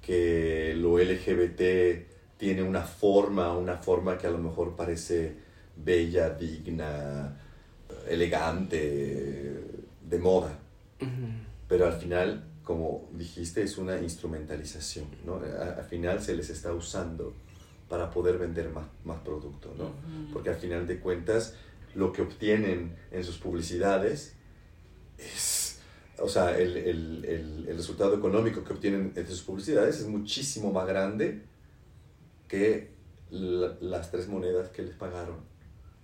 [0.01, 2.07] que lo LGBT
[2.38, 5.36] tiene una forma, una forma que a lo mejor parece
[5.76, 7.38] bella, digna,
[8.07, 9.62] elegante,
[10.10, 10.57] de moda,
[11.68, 15.36] pero al final, como dijiste, es una instrumentalización, ¿no?
[15.38, 17.34] Al final se les está usando
[17.90, 19.92] para poder vender más, más producto, ¿no?
[20.32, 21.56] Porque al final de cuentas
[21.96, 24.36] lo que obtienen en sus publicidades
[25.18, 25.80] es,
[26.20, 30.72] o sea, el, el- el- el resultado económico que obtienen de sus publicidades es muchísimo
[30.72, 31.42] más grande
[32.48, 32.92] que
[33.32, 35.38] la- las tres monedas que les pagaron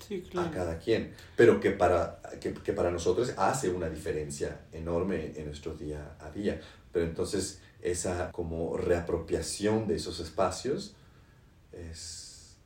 [0.05, 5.31] Sí, a cada quien, pero que para, que, que para nosotros hace una diferencia enorme
[5.37, 6.59] en nuestro día a día.
[6.91, 10.95] Pero entonces esa como reapropiación de esos espacios
[11.75, 12.57] es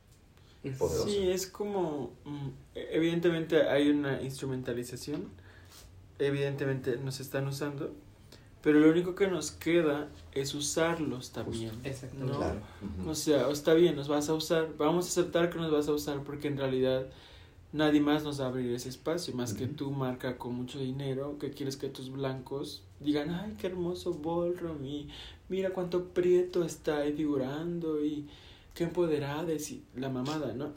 [0.78, 1.08] poderoso.
[1.08, 5.28] Sí, es como, mm, evidentemente hay una instrumentalización,
[6.18, 7.92] evidentemente nos están usando,
[8.62, 11.72] pero lo único que nos queda es usarlos también.
[11.82, 12.32] Exactamente.
[12.32, 12.38] ¿no?
[12.38, 12.60] Claro.
[13.06, 15.92] O sea, está bien, nos vas a usar, vamos a aceptar que nos vas a
[15.92, 17.06] usar porque en realidad
[17.72, 21.38] nadie más nos va a abrir ese espacio, más que tú, marca con mucho dinero,
[21.38, 25.08] que quieres que tus blancos digan, ay, qué hermoso ballroom, y
[25.48, 28.28] mira cuánto prieto está ahí figurando, y
[28.74, 30.72] qué empoderada es y la mamada, ¿no?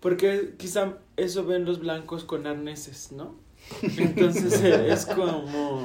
[0.00, 3.36] Porque quizá eso ven los blancos con arneses, ¿no?
[3.82, 5.84] Entonces eh, es como,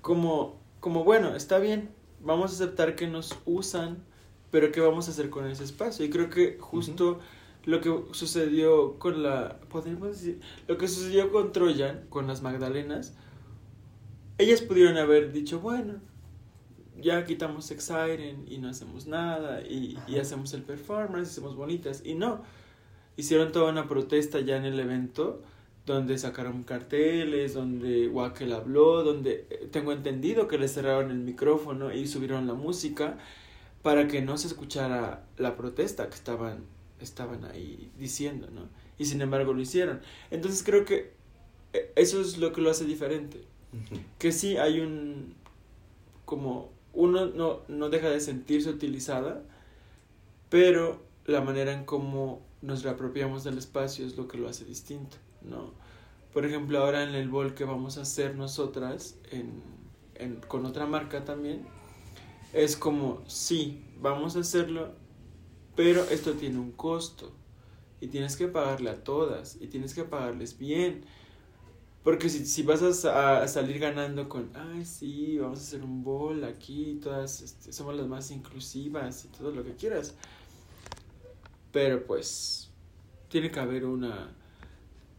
[0.00, 1.90] como, como, bueno, está bien,
[2.20, 3.98] vamos a aceptar que nos usan,
[4.50, 6.04] pero ¿qué vamos a hacer con ese espacio?
[6.04, 7.20] Y creo que justo
[7.64, 13.14] lo que sucedió con la, podríamos decir, lo que sucedió con Troyan, con las Magdalenas,
[14.38, 16.00] ellas pudieron haber dicho, bueno,
[17.00, 22.02] ya quitamos Exiren y no hacemos nada, y, y hacemos el performance, y hacemos bonitas,
[22.04, 22.42] y no,
[23.16, 25.42] hicieron toda una protesta ya en el evento,
[25.86, 31.92] donde sacaron carteles, donde Wackel habló, donde eh, tengo entendido que le cerraron el micrófono
[31.92, 33.18] y subieron la música
[33.82, 36.64] para que no se escuchara la protesta que estaban,
[37.00, 38.68] estaban ahí diciendo, ¿no?
[38.98, 40.00] Y sin embargo lo hicieron.
[40.30, 41.12] Entonces creo que
[41.72, 43.40] eh, eso es lo que lo hace diferente.
[44.18, 45.34] Que sí hay un...
[46.24, 49.42] como uno no, no deja de sentirse utilizada,
[50.48, 55.16] pero la manera en cómo nos reapropiamos del espacio es lo que lo hace distinto,
[55.42, 55.72] ¿no?
[56.32, 59.62] Por ejemplo, ahora en el bol que vamos a hacer nosotras, en,
[60.16, 61.62] en- con otra marca también,
[62.52, 64.92] es como, sí, vamos a hacerlo,
[65.76, 67.32] pero esto tiene un costo
[68.00, 71.04] y tienes que pagarle a todas y tienes que pagarles bien.
[72.02, 76.02] Porque si, si vas a, a salir ganando con, ay, sí, vamos a hacer un
[76.02, 80.14] bol aquí, todas este, somos las más inclusivas y todo lo que quieras.
[81.72, 82.70] Pero pues,
[83.28, 84.36] tiene que haber una,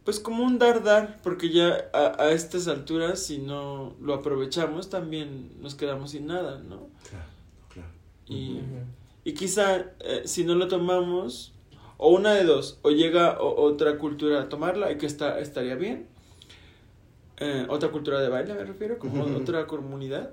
[0.04, 4.90] pues como un dar dar, porque ya a, a estas alturas, si no lo aprovechamos,
[4.90, 6.88] también nos quedamos sin nada, ¿no?
[7.08, 7.28] Claro,
[7.68, 7.88] claro.
[8.26, 8.62] Y,
[9.24, 11.54] y quizá eh, si no lo tomamos,
[11.98, 15.76] o una de dos, o llega o- otra cultura a tomarla y que está, estaría
[15.76, 16.08] bien.
[17.38, 19.36] Eh, otra cultura de baile me refiero, como Ujú.
[19.36, 20.32] otra comunidad.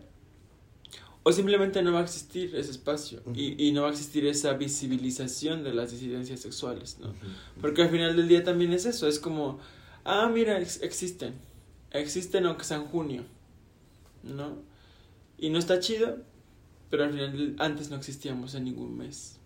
[1.24, 3.34] O simplemente no va a existir ese espacio Ujú.
[3.36, 7.10] y, y no va a existir esa visibilización de las disidencias sexuales, ¿no?
[7.10, 7.18] Ujú.
[7.62, 9.60] Porque al final del día también es eso, es como,
[10.06, 11.34] ah, mira, ex- existen,
[11.91, 13.24] existen aunque sea en junio,
[14.24, 14.58] ¿no?
[15.38, 16.18] Y no está chido,
[16.89, 19.38] pero al final antes no existíamos en ningún mes.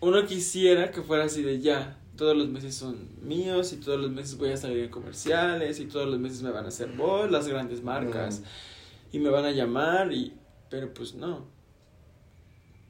[0.00, 4.10] Uno quisiera que fuera así de ya, todos los meses son míos y todos los
[4.10, 7.30] meses voy a salir en comerciales y todos los meses me van a hacer voz
[7.30, 9.16] las grandes marcas Mm.
[9.16, 10.34] y me van a llamar y
[10.68, 11.46] pero pues no.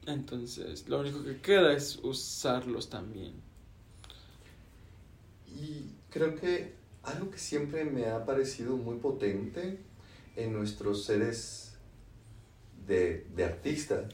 [0.05, 3.35] Entonces, lo único que queda es usarlos también.
[5.47, 6.73] Y creo que
[7.03, 9.79] algo que siempre me ha parecido muy potente
[10.35, 11.75] en nuestros seres
[12.85, 14.09] de, de artista,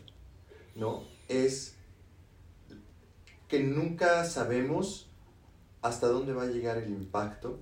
[0.76, 1.04] ¿no?
[1.28, 1.74] Es
[3.48, 5.07] que nunca sabemos
[5.88, 7.60] hasta dónde va a llegar el impacto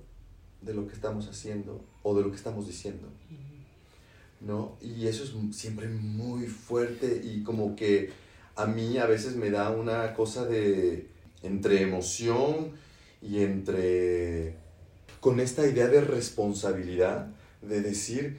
[0.62, 3.08] de lo que estamos haciendo o de lo que estamos diciendo.
[4.40, 4.76] ¿no?
[4.80, 8.10] Y eso es siempre muy fuerte y como que
[8.54, 11.08] a mí a veces me da una cosa de
[11.42, 12.72] entre emoción
[13.22, 14.56] y entre
[15.20, 17.28] con esta idea de responsabilidad
[17.62, 18.38] de decir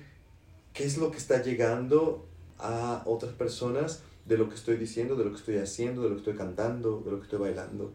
[0.74, 2.28] qué es lo que está llegando
[2.60, 6.16] a otras personas de lo que estoy diciendo, de lo que estoy haciendo, de lo
[6.16, 7.94] que estoy cantando, de lo que estoy bailando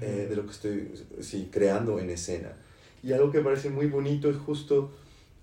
[0.00, 2.52] eh, de lo que estoy sí, creando en escena.
[3.02, 4.92] Y algo que me parece muy bonito es justo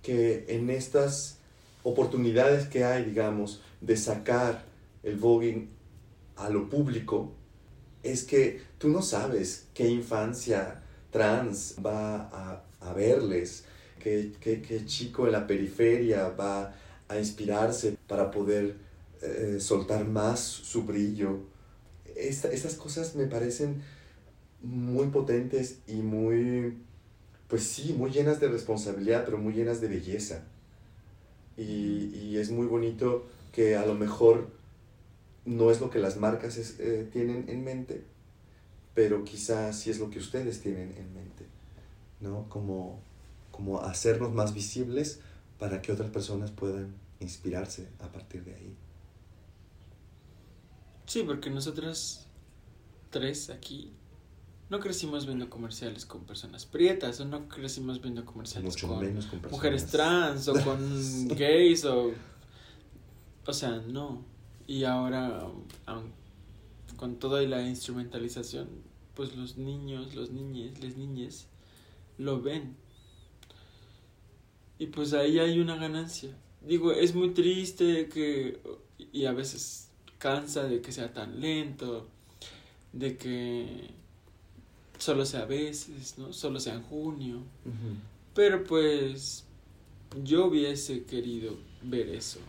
[0.01, 1.37] que en estas
[1.83, 4.65] oportunidades que hay, digamos, de sacar
[5.03, 5.69] el voguing
[6.37, 7.33] a lo público,
[8.03, 10.81] es que tú no sabes qué infancia
[11.11, 13.65] trans va a, a verles,
[13.99, 16.73] qué, qué, qué chico en la periferia va
[17.07, 18.75] a inspirarse para poder
[19.21, 21.41] eh, soltar más su brillo.
[22.15, 23.81] Esta- estas cosas me parecen
[24.63, 26.77] muy potentes y muy,
[27.47, 30.43] pues sí, muy llenas de responsabilidad, pero muy llenas de belleza.
[31.57, 34.47] Y, y es muy bonito que a lo mejor
[35.45, 38.03] no es lo que las marcas eh, tienen en mente,
[38.93, 41.45] pero quizás sí es lo que ustedes tienen en mente,
[42.19, 42.47] ¿no?
[42.49, 42.99] Como,
[43.51, 45.19] como hacernos más visibles
[45.59, 48.75] para que otras personas puedan inspirarse a partir de ahí.
[51.05, 52.27] Sí, porque nosotras
[53.09, 53.91] tres aquí
[54.71, 59.25] no crecimos viendo comerciales con personas prietas o no crecimos viendo comerciales Mucho con menos
[59.25, 59.51] con personas.
[59.51, 62.13] mujeres trans o con gays o
[63.45, 64.23] o sea no.
[64.67, 65.45] Y ahora
[66.95, 68.69] con toda la instrumentalización
[69.13, 71.47] pues los niños los niñes las niñas
[72.17, 72.77] lo ven.
[74.79, 76.29] Y pues ahí hay una ganancia.
[76.61, 78.61] Digo es muy triste que
[79.11, 82.07] y a veces cansa de que sea tan lento
[82.93, 84.00] de que
[85.01, 87.43] solo sea a veces no solo sea en junio
[88.33, 89.45] pero pues
[90.23, 92.39] yo hubiese querido ver eso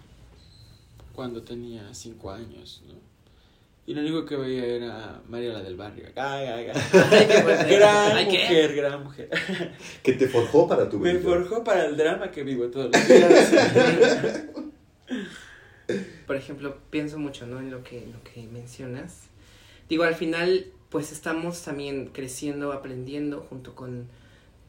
[1.14, 2.94] cuando tenía cinco años, ¿no?
[3.84, 6.06] Y lo único que veía era María la del barrio.
[6.14, 7.66] Ay, ay, ay.
[7.68, 9.28] Gran mujer, gran mujer.
[10.02, 11.22] Que te forjó para tu Me vida.
[11.22, 14.44] forjó para el drama que vivo todos los días.
[16.26, 17.58] Por ejemplo, pienso mucho, ¿no?
[17.58, 19.24] En lo que, lo que mencionas.
[19.88, 24.06] Digo, al final, pues estamos también creciendo, aprendiendo junto con,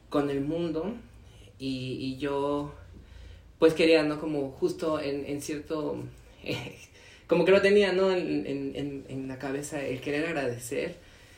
[0.10, 0.96] con el mundo.
[1.60, 2.74] Y, y yo,
[3.60, 4.20] pues quería, ¿no?
[4.20, 5.98] Como justo en, en cierto...
[7.28, 8.12] como que lo tenía, ¿no?
[8.12, 10.96] En, en, en, la cabeza el querer agradecer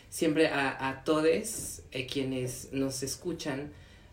[0.09, 3.71] siempre a, a todos eh, quienes nos escuchan,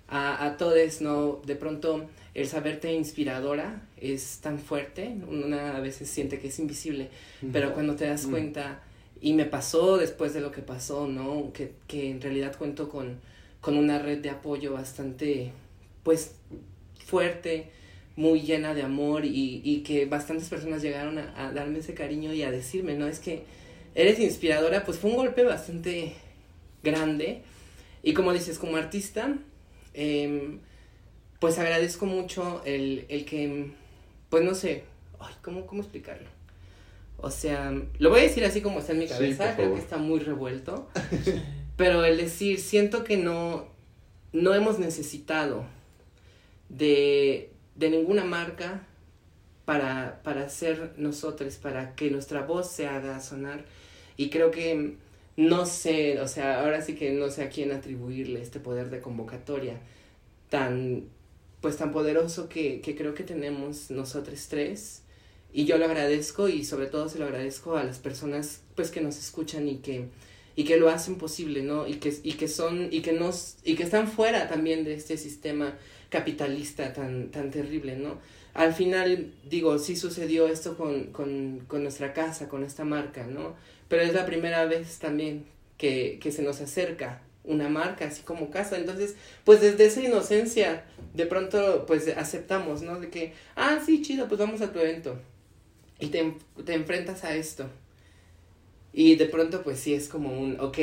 [0.08, 1.40] a, a todos, ¿no?
[1.44, 7.08] De pronto el saberte inspiradora es tan fuerte, una a veces siente que es invisible,
[7.52, 8.82] pero cuando te das cuenta,
[9.22, 11.52] y me pasó después de lo que pasó, ¿no?
[11.52, 13.20] Que, que en realidad cuento con,
[13.60, 15.52] con una red de apoyo bastante,
[16.02, 16.34] pues,
[17.06, 17.70] fuerte,
[18.16, 22.42] muy llena de amor y, y que bastantes personas llegaron a, darme ese cariño y
[22.42, 23.06] a decirme, ¿no?
[23.06, 23.44] Es que
[23.94, 26.14] eres inspiradora, pues fue un golpe bastante
[26.82, 27.42] grande.
[28.02, 29.36] Y como dices, como artista,
[29.94, 30.58] em,
[31.38, 33.70] pues agradezco mucho el, el que,
[34.30, 34.82] pues no sé,
[35.20, 36.41] ay, ¿cómo, ¿cómo explicarlo?
[37.22, 39.96] O sea, lo voy a decir así como está en mi cabeza, creo que está
[39.96, 40.88] muy revuelto.
[41.76, 43.68] pero el decir, siento que no,
[44.32, 45.64] no hemos necesitado
[46.68, 48.86] de, de ninguna marca
[49.64, 53.64] para, para ser nosotros, para que nuestra voz se haga sonar.
[54.16, 54.96] Y creo que
[55.36, 59.00] no sé, o sea, ahora sí que no sé a quién atribuirle este poder de
[59.00, 59.80] convocatoria
[60.50, 61.04] tan,
[61.60, 65.01] pues tan poderoso que, que creo que tenemos nosotros tres.
[65.52, 69.00] Y yo lo agradezco y sobre todo se lo agradezco a las personas pues que
[69.00, 70.06] nos escuchan y que,
[70.56, 71.86] y que lo hacen posible, ¿no?
[71.86, 75.16] Y que, y que son, y que nos, y que están fuera también de este
[75.18, 75.76] sistema
[76.08, 78.18] capitalista tan, tan terrible, ¿no?
[78.54, 83.54] Al final, digo, sí sucedió esto con, con, con nuestra casa, con esta marca, ¿no?
[83.88, 85.44] Pero es la primera vez también
[85.78, 88.76] que, que se nos acerca una marca, así como casa.
[88.76, 90.84] Entonces, pues desde esa inocencia,
[91.14, 93.00] de pronto, pues aceptamos, ¿no?
[93.00, 95.18] De que, ah, sí, chido, pues vamos a tu evento.
[96.02, 96.34] Y te,
[96.64, 97.68] te enfrentas a esto.
[98.92, 100.78] Y de pronto, pues sí, es como un, ok,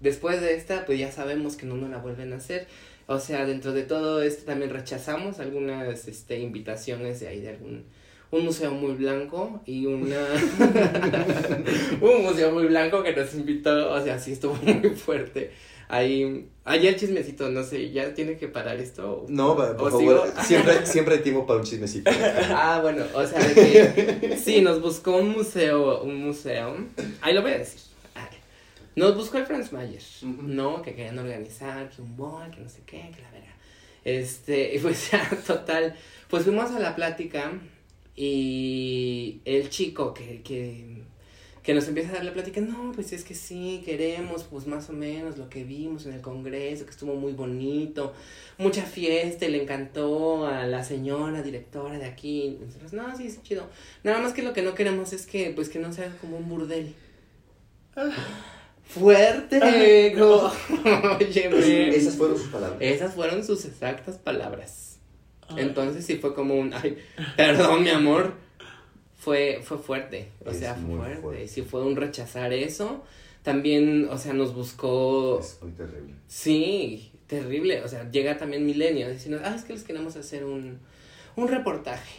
[0.00, 2.66] después de esta, pues ya sabemos que no nos la vuelven a hacer.
[3.06, 7.84] O sea, dentro de todo esto también rechazamos algunas este, invitaciones de ahí de algún
[8.30, 10.16] un museo muy blanco y una
[12.00, 15.52] un museo muy blanco que nos invitó, o sea, sí estuvo muy fuerte.
[15.94, 19.26] Ahí, allá el chismecito, no sé, ya tiene que parar esto.
[19.28, 20.24] No, por ¿O favor, sigo?
[20.44, 22.10] siempre, siempre hay tiempo para un chismecito.
[22.50, 26.76] Ah, bueno, o sea, de que sí, nos buscó un museo, un museo.
[27.20, 27.94] Ahí lo voy a decir.
[28.96, 30.02] Nos buscó el Franz Mayer.
[30.22, 30.82] ¿no?
[30.82, 33.54] Que querían organizar, que un bol, que no sé qué, que la verga.
[34.04, 35.96] Este, y pues ya, total.
[36.28, 37.52] Pues fuimos a la plática
[38.14, 41.02] y el chico que, que,
[41.64, 44.90] que nos empieza a dar la plática, no, pues es que sí, queremos, pues más
[44.90, 48.12] o menos lo que vimos en el congreso, que estuvo muy bonito,
[48.58, 52.58] mucha fiesta y le encantó a la señora directora de aquí.
[52.60, 53.66] Nosotros, no, sí, es chido.
[54.02, 56.50] Nada más que lo que no queremos es que, pues que no sea como un
[56.50, 56.94] burdel.
[58.86, 60.52] Fuerte, como,
[61.16, 61.88] óyeme.
[61.96, 62.78] Esas fueron sus palabras.
[62.82, 64.98] Esas fueron sus exactas palabras.
[65.48, 65.62] Ay.
[65.62, 66.98] Entonces sí fue como un, ay,
[67.38, 68.34] perdón mi amor,
[69.24, 71.20] fue, fue fuerte, o Es sea, fue fuerte.
[71.22, 71.48] fuerte.
[71.48, 73.02] Sí fue un rechazar eso,
[73.42, 75.38] también, o sea, nos buscó...
[75.40, 76.14] Es muy terrible.
[76.28, 77.82] Sí, terrible.
[77.82, 80.78] O sea, llega también Milenio diciendo, ah, es que les queremos hacer un,
[81.36, 82.16] un reportaje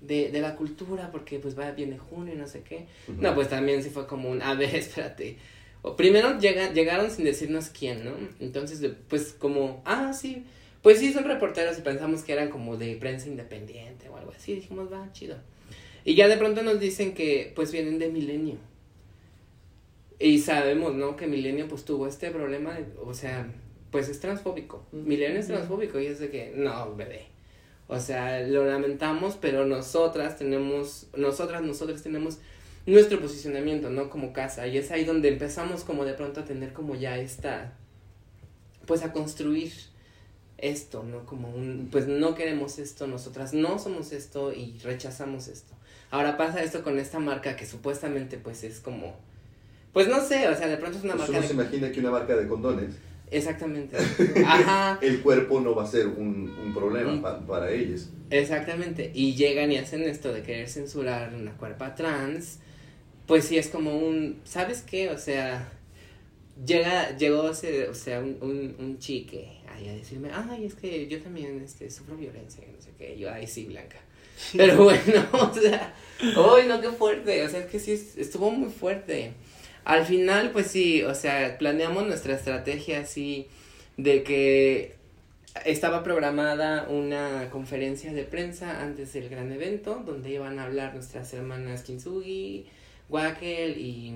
[0.00, 2.86] de, de la cultura porque pues va, viene junio y no sé qué.
[3.08, 5.36] No, pues también sí fue como un, a ver, espérate.
[5.82, 8.12] O primero llega, llegaron sin decirnos quién, ¿no?
[8.38, 10.44] Entonces, pues como, ah, sí,
[10.82, 14.54] pues sí, son reporteros y pensamos que eran como de prensa independiente o algo así.
[14.54, 15.36] Dijimos, va, chido.
[16.04, 18.56] Y ya de pronto nos dicen que pues vienen de Milenio.
[20.18, 21.16] Y sabemos, ¿no?
[21.16, 23.50] Que Milenio pues tuvo este problema, de- o sea,
[23.90, 24.84] pues es transfóbico.
[24.92, 27.26] Milenio es transfóbico y es de que, no, bebé.
[27.88, 32.38] O sea, lo lamentamos, pero nosotras tenemos, nosotras, nosotras tenemos
[32.86, 34.10] nuestro posicionamiento, ¿no?
[34.10, 34.66] Como casa.
[34.66, 37.72] Y es ahí donde empezamos como de pronto a tener como ya esta,
[38.86, 39.72] pues a construir
[40.58, 41.24] esto, ¿no?
[41.26, 45.74] Como un, pues no queremos esto, nosotras no somos esto y rechazamos esto.
[46.10, 49.16] Ahora pasa esto con esta marca que supuestamente pues es como,
[49.92, 52.00] pues no sé, o sea, de pronto es una Pues marca uno se imagina que
[52.00, 52.94] una marca de condones,
[53.32, 53.96] Exactamente.
[54.44, 54.98] Ajá.
[55.02, 57.22] el cuerpo no va a ser un, un problema Mm.
[57.22, 58.08] pa- para ellos.
[58.30, 59.12] Exactamente.
[59.14, 62.58] Y llegan y hacen esto de querer censurar una cuerpa trans.
[63.28, 65.10] Pues sí es como un, ¿sabes qué?
[65.10, 65.68] O sea,
[66.66, 71.20] llega, llegó o sea, un, un, un chique ahí a decirme, ay, es que yo
[71.22, 73.16] también este, sufro violencia, no sé qué.
[73.16, 73.98] Yo, ay, sí, Blanca.
[74.56, 77.44] Pero bueno, o sea, uy, no, qué fuerte.
[77.44, 79.32] O sea, es que sí, es- estuvo muy fuerte.
[79.84, 83.48] Al final, pues sí, o sea, planeamos nuestra estrategia así
[83.96, 84.94] de que
[85.64, 91.32] estaba programada una conferencia de prensa antes del gran evento donde iban a hablar nuestras
[91.34, 92.66] hermanas Kintsugi,
[93.08, 94.14] Wackel y,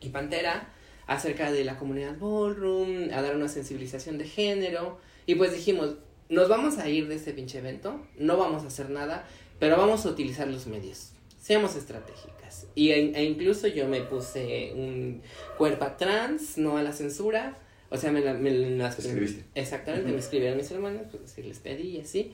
[0.00, 0.68] y Pantera
[1.06, 5.94] acerca de la comunidad ballroom, a dar una sensibilización de género y pues dijimos,
[6.28, 9.26] nos vamos a ir de este pinche evento, no vamos a hacer nada,
[9.58, 12.66] pero vamos a utilizar los medios, seamos estratégicas.
[12.74, 15.22] Y e, e incluso yo me puse un
[15.56, 17.58] cuerpo trans, no a la censura,
[17.90, 19.44] o sea, me, la, me las Te escribiste.
[19.54, 22.32] Exactamente, me escribieron mis hermanos, pues sí, les pedí y así.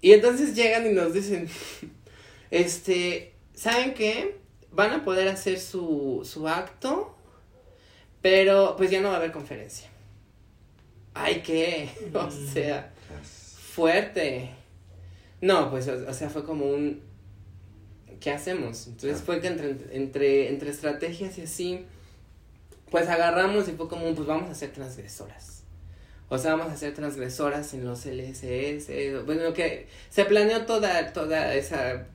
[0.00, 1.48] Y entonces llegan y nos dicen,
[2.50, 4.36] este, ¿saben qué?
[4.70, 7.16] Van a poder hacer su, su acto,
[8.22, 9.88] pero pues ya no va a haber conferencia.
[11.14, 11.88] Ay, ¿qué?
[12.14, 12.92] O sea,
[13.76, 14.48] fuerte.
[15.42, 17.02] No, pues, o, o sea, fue como un,
[18.20, 18.86] ¿qué hacemos?
[18.86, 19.22] Entonces Ah.
[19.26, 21.84] fue que entre, entre, entre estrategias y así,
[22.90, 25.62] pues agarramos y fue como, un, pues vamos a ser transgresoras.
[26.30, 28.88] O sea, vamos a ser transgresoras en los LSS.
[29.26, 32.06] Bueno, que se planeó toda, toda esa,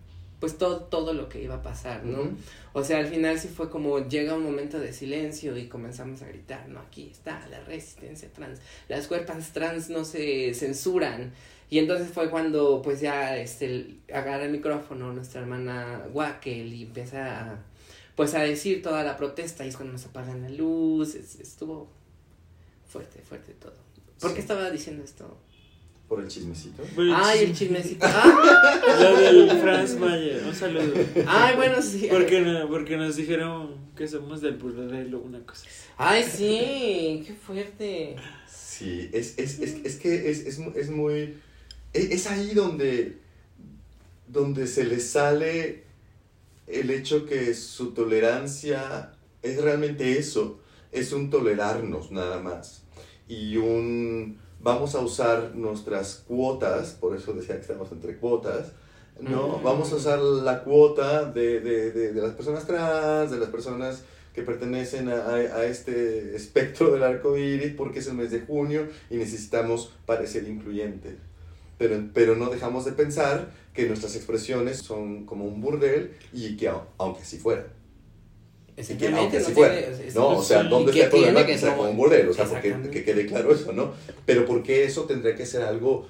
[0.41, 2.23] pues todo, todo lo que iba a pasar, ¿no?
[2.23, 2.31] Ujú.
[2.73, 6.27] O sea, al final sí fue como llega un momento de silencio y comenzamos a
[6.27, 11.31] gritar, no, aquí está la resistencia trans, las cuerpas trans no se censuran.
[11.69, 17.51] Y entonces fue cuando pues ya este agarra el micrófono nuestra hermana Wackel y empieza
[17.53, 17.59] a
[18.17, 21.87] pues a decir toda la protesta y es cuando nos apagan la luz, es- estuvo
[22.87, 23.73] fuerte, fuerte todo.
[24.19, 24.41] ¿Por qué Sí.
[24.41, 25.37] estaba diciendo esto?
[26.11, 26.83] Por el chismecito.
[27.15, 28.05] Ay, el chismecito.
[28.05, 29.15] Ah, Lo
[29.47, 30.93] del Franz Mayer, un saludo.
[31.25, 32.09] Ay, bueno, sí.
[32.11, 35.87] Porque, no- porque nos dijeron que somos del Burladelo, una cosa así.
[35.97, 38.17] Ay, sí, qué fuerte.
[38.45, 41.35] Sí, es, es, es, es que es, es, es muy...
[41.93, 43.15] Es, es ahí donde,
[44.27, 45.83] donde se le sale
[46.67, 50.59] el hecho que su tolerancia es realmente eso,
[50.91, 52.81] es un tolerarnos nada más.
[53.29, 54.41] Y un...
[54.63, 58.73] Vamos a usar nuestras cuotas, por eso decía que estamos entre cuotas,
[59.19, 59.59] ¿no?
[59.63, 64.03] Vamos a usar la cuota de, de, de, de las personas trans, de las personas
[64.35, 68.41] que pertenecen a, a- a este espectro del arco iris porque es el mes de
[68.41, 71.15] junio y necesitamos parecer incluyentes.
[71.77, 76.69] Pero, pero no dejamos de pensar que nuestras expresiones son como un burdel y que
[76.69, 77.65] au- aunque así fuera.
[78.87, 79.75] Que aunque no así fuera.
[79.75, 82.27] tiene- No, o sea, ¿dónde está el problema que que sea no- como un burdel?
[82.29, 83.93] O sea, porque que quede claro eso, ¿no?
[84.25, 86.07] Pero porque eso tendría que ser algo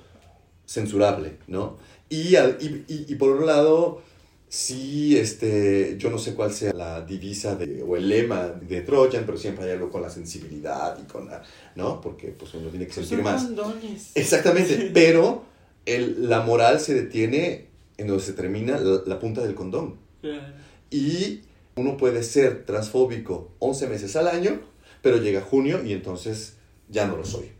[0.66, 1.78] censurable, ¿no?
[2.10, 4.02] Y, al- y, y, y por otro lado,
[4.50, 9.24] sí, este, yo no sé cuál sea la divisa de, o el lema de Trojan,
[9.26, 11.42] pero siempre hay algo con la sensibilidad y con la,
[11.76, 12.02] ¿no?
[12.02, 13.44] Porque pues uno tiene que sentir Son más.
[13.44, 14.12] condones.
[14.16, 15.44] Exactamente, pero
[15.86, 17.68] el, la moral se detiene
[17.98, 19.98] en donde se termina la, la punta del condón.
[20.22, 20.54] Claro.
[20.90, 21.42] Y
[21.76, 24.62] uno puede ser transfóbico 11 meses al año,
[25.02, 26.58] pero llega junio y entonces
[26.90, 27.52] ya no lo soy.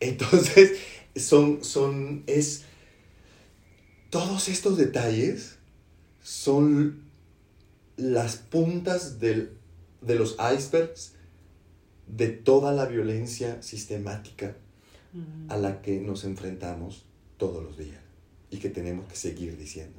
[0.00, 0.78] Entonces,
[1.14, 2.64] son, son, es,
[4.10, 5.56] todos estos detalles
[6.22, 7.04] son
[7.96, 9.52] las puntas del,
[10.02, 11.14] de los icebergs
[12.06, 14.56] de toda la violencia sistemática
[15.48, 17.06] a la que nos enfrentamos
[17.38, 18.00] todos los días
[18.50, 19.98] y que tenemos que seguir diciendo.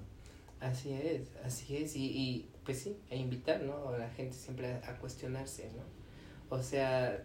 [0.60, 1.95] Así es, así es.
[1.95, 3.89] Y, y pues sí, e invitar, ¿no?
[3.89, 6.56] A la gente siempre a, a cuestionarse, ¿no?
[6.56, 7.23] O sea,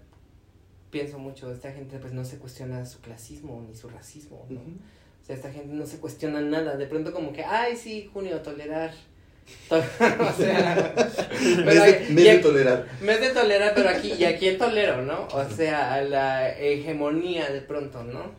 [0.91, 4.61] pienso mucho, esta gente pues no se cuestiona su clasismo ni su racismo, ¿no?
[4.61, 8.41] O sea, esta gente no se cuestiona nada, de pronto como que, ay, sí, junio,
[8.41, 8.93] tolerar.
[9.69, 9.77] To-
[10.21, 10.95] o sea,
[11.41, 11.83] Mes pero
[12.15, 12.87] de, hay- tolerar.
[13.03, 15.27] mes de tolerar, pero aquí, y aquí en tolero, ¿no?
[15.33, 18.31] O sea, a la hegemonía de pronto, ¿no?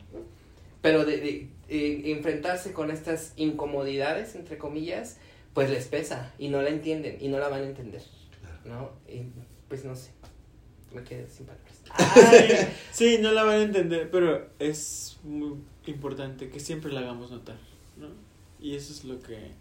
[0.81, 5.17] Pero de, de- eh, enfrentarse con estas incomodidades, entre comillas,
[5.53, 8.01] pues les pesa y no la entienden y no la van a entender,
[8.65, 8.91] ¿no?
[9.07, 9.23] Y,
[9.67, 10.11] pues no sé,
[10.93, 11.81] me quedé sin palabras.
[11.91, 15.55] Ay, sí, no la van a entender, pero es muy
[15.85, 17.57] importante que siempre la hagamos notar,
[17.97, 18.07] ¿no?
[18.59, 19.51] Y eso es lo que,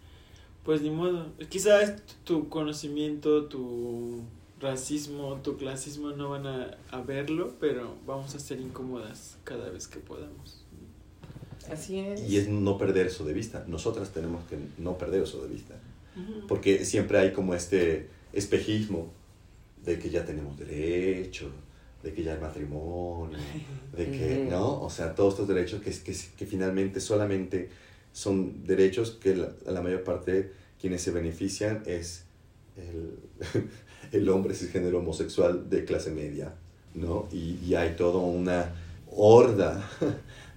[0.63, 1.31] pues ni modo.
[1.49, 4.23] Quizás tu conocimiento, tu
[4.59, 9.87] racismo, tu clasismo no van a, a verlo, pero vamos a ser incómodas cada vez
[9.87, 10.62] que podamos.
[11.71, 12.21] Así es.
[12.29, 13.63] Y es no perder eso de vista.
[13.67, 15.75] Nosotras tenemos que no perder eso de vista.
[16.15, 16.47] Ujú.
[16.47, 19.11] Porque siempre hay como este espejismo
[19.83, 21.49] de que ya tenemos derecho,
[22.01, 23.37] de que ya hay matrimonio,
[23.95, 24.47] de que.
[24.49, 24.81] ¿no?
[24.81, 27.69] O sea, todos estos derechos que, que, que finalmente solamente
[28.11, 32.25] son derechos que la, la mayor parte quienes se benefician es
[32.75, 33.17] el,
[34.11, 36.53] el hombre cisgénero homosexual de clase media,
[36.93, 37.27] ¿no?
[37.31, 38.75] Y, y hay toda una
[39.09, 39.89] horda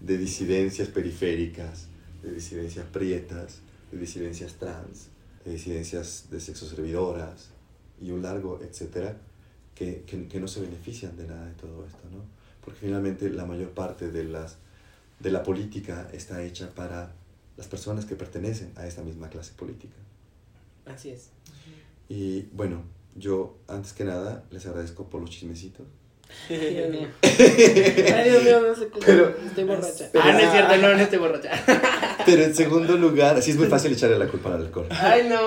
[0.01, 1.89] de disidencias periféricas,
[2.23, 3.61] de disidencias prietas,
[3.91, 5.09] de disidencias trans,
[5.45, 7.51] de disidencias de sexo servidoras
[8.01, 9.17] y un largo etcétera,
[9.75, 12.25] que, que, que no se benefician de nada de todo esto, ¿no?
[12.65, 14.57] Porque finalmente la mayor parte de, las,
[15.21, 17.15] de la política está hecha para
[17.57, 19.95] las personas que pertenecen a esta misma clase política.
[20.85, 21.31] Así es.
[22.09, 22.83] Y bueno,
[23.15, 25.87] yo antes que nada les agradezco por los chismecitos.
[26.49, 27.09] Ay, Dios mío.
[27.23, 29.01] Ay, Dios mío, no sé qué.
[29.05, 30.09] Pero- estoy borracha.
[30.13, 31.51] pero- ah, no es cierto, no, no estoy borracha.
[32.27, 34.87] Pero en segundo lugar, sí es muy fácil echarle la culpa al alcohol.
[34.91, 35.41] Ay, no.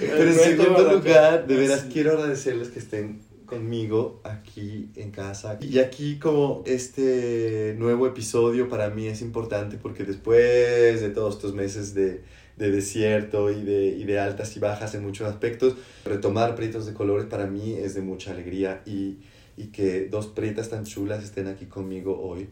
[0.00, 5.58] Pero en segundo lugar, de veras quiero agradecerles que estén conmigo aquí en casa.
[5.60, 11.54] Y aquí como este nuevo episodio para mí es importante porque después de todos estos
[11.54, 12.22] meses de,
[12.56, 16.92] de desierto y de, y de altas y bajas en muchos aspectos, retomar Prietos de
[16.94, 19.16] Colores para mí es de mucha alegría y,
[19.56, 22.48] y que dos prietas tan chulas estén aquí conmigo hoy,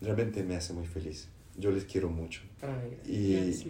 [0.00, 1.28] realmente me hace muy feliz.
[1.56, 2.42] Yo les quiero mucho.
[2.60, 3.66] Ay, Y, Gracias.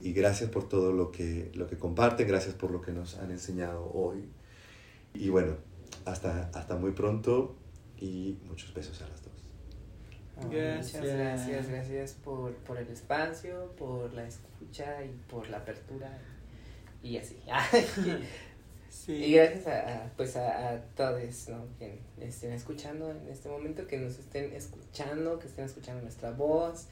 [0.00, 3.30] y gracias por todo lo que, lo que comparten, gracias por lo que nos han
[3.30, 4.24] enseñado hoy.
[5.14, 5.56] Y bueno,
[6.04, 7.56] hasta, hasta muy pronto
[7.98, 9.30] y muchos besos a las dos.
[10.50, 11.02] Gracias.
[11.02, 16.18] Muchas gracias, gracias por, por el espacio, por la escucha y por la apertura
[17.02, 17.36] y así.
[18.90, 19.14] Sí.
[19.18, 21.66] y gracias a, a, pues a, a todos ¿no?
[21.78, 26.86] que estén escuchando en este momento, que nos estén escuchando, que estén escuchando nuestra voz,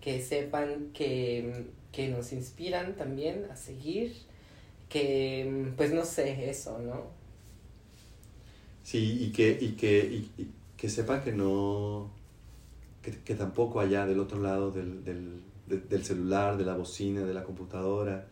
[0.00, 4.16] que sepan que, que nos inspiran también a seguir,
[4.88, 7.10] que pues no sé, eso, ¿no?
[8.82, 12.10] Sí, y que, y que, y, y que sepan que no,
[13.02, 17.22] que, que tampoco allá del otro lado del, del, de- del celular, de la bocina,
[17.24, 18.28] de la computadora,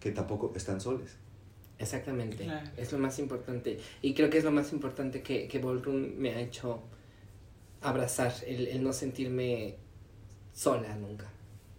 [0.00, 1.18] que tampoco están soles.
[1.82, 2.70] Exactamente, Claro.
[2.76, 3.78] es lo más importante.
[4.00, 6.80] Y creo que es lo más importante que, que Ballroom me ha hecho
[7.80, 9.74] abrazar, el, el no sentirme
[10.54, 11.26] sola nunca.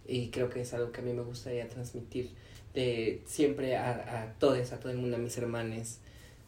[0.06, 2.32] Y creo que es algo que a mí me gustaría transmitir
[2.74, 6.00] de siempre a, a todos, a todo el mundo, a mis hermanos,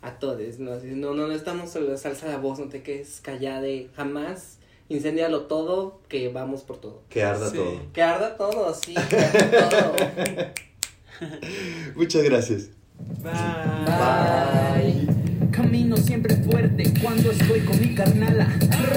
[0.01, 0.59] a todos.
[0.59, 0.75] ¿no?
[0.75, 4.57] No, no, no estamos solo, alza la voz, no te quedes callada, jamás,
[4.89, 7.03] incendialo todo, que vamos por todo.
[7.09, 7.55] Que arda Sí.
[7.57, 7.93] todo.
[7.93, 9.95] Que arda todo, sí, que arda todo.
[11.95, 12.69] Muchas gracias.
[13.23, 15.07] Bye.
[15.51, 18.47] Camino siempre fuerte cuando estoy con mi carnala.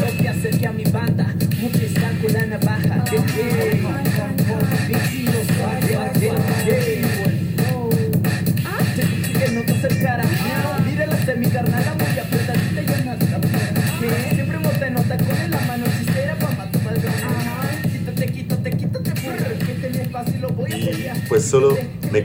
[0.01, 1.28] Roque acerca a mi banda,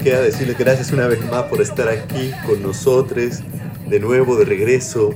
[0.03, 3.39] queda decirles gracias una vez más por estar aquí con nosotros,
[3.87, 5.11] de nuevo de regreso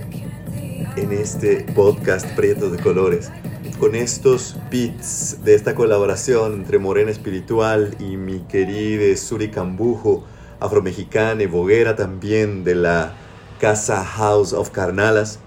[0.96, 3.30] en este podcast Prietos de Colores.
[3.82, 10.24] Con estos beats de esta colaboración entre Morena Espiritual y mi querida Suri Cambujo,
[10.62, 13.14] afromexicana y boguera también de la
[13.60, 15.40] Casa House of Carnalas,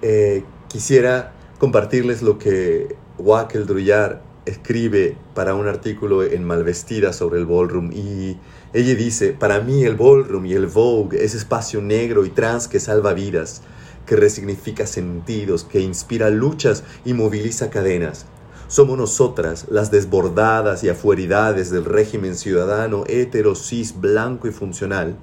[0.00, 7.44] eh, quisiera compartirles lo que Wakel Druyar escribe para un artículo en Malvestida sobre el
[7.44, 8.38] ballroom y
[8.72, 12.78] ella dice, para mí el ballroom y el vogue es espacio negro y trans que
[12.78, 13.62] salva vidas,
[14.06, 18.26] que resignifica sentidos, que inspira luchas y moviliza cadenas.
[18.68, 25.16] Somos nosotras, las desbordadas y afueridades del régimen ciudadano hetero, cis, blanco y funcional,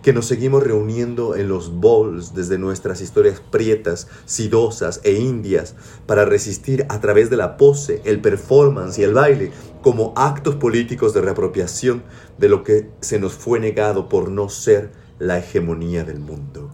[0.00, 5.74] que nos seguimos reuniendo en los bowls desde nuestras historias prietas, sidosas e indias
[6.06, 9.50] para resistir a través de la pose, el performance y el baile
[9.84, 12.04] como actos políticos de reapropiación
[12.38, 16.70] de lo que se nos fue negado por no ser la hegemonía del mundo.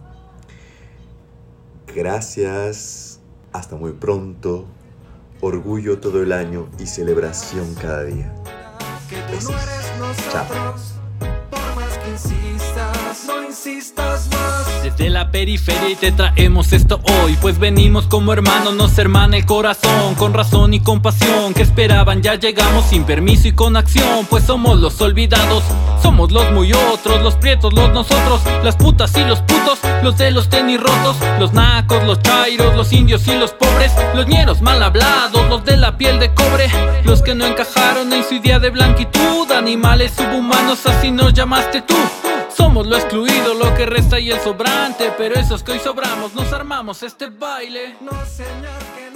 [1.93, 3.19] Gracias,
[3.51, 4.65] hasta muy pronto,
[5.41, 8.33] orgullo todo el año y celebración cada día.
[9.29, 9.55] Besos.
[10.31, 10.47] Chao.
[13.27, 14.83] No insistas más.
[14.83, 19.45] Desde la periferia y te traemos esto hoy, pues venimos como hermanos, nos hermana el
[19.45, 24.43] corazón, con razón y compasión, que esperaban ya llegamos sin permiso y con acción, pues
[24.45, 25.63] somos los olvidados,
[26.01, 30.31] somos los muy otros, los prietos, los nosotros, las putas y los putos, los de
[30.31, 34.81] los tenis rotos, los nacos, los chairos, los indios y los pobres, los ñeros mal
[34.81, 36.69] hablados, los de la piel de cobre,
[37.03, 41.95] los que no encajaron en su idea de blanquitud, animales subhumanos, así nos llamaste tú.
[42.55, 46.51] Somos lo excluido, lo que resta y el sobrante, pero esos que hoy sobramos, nos
[46.51, 47.95] armamos este baile.
[48.01, 49.10] No señor.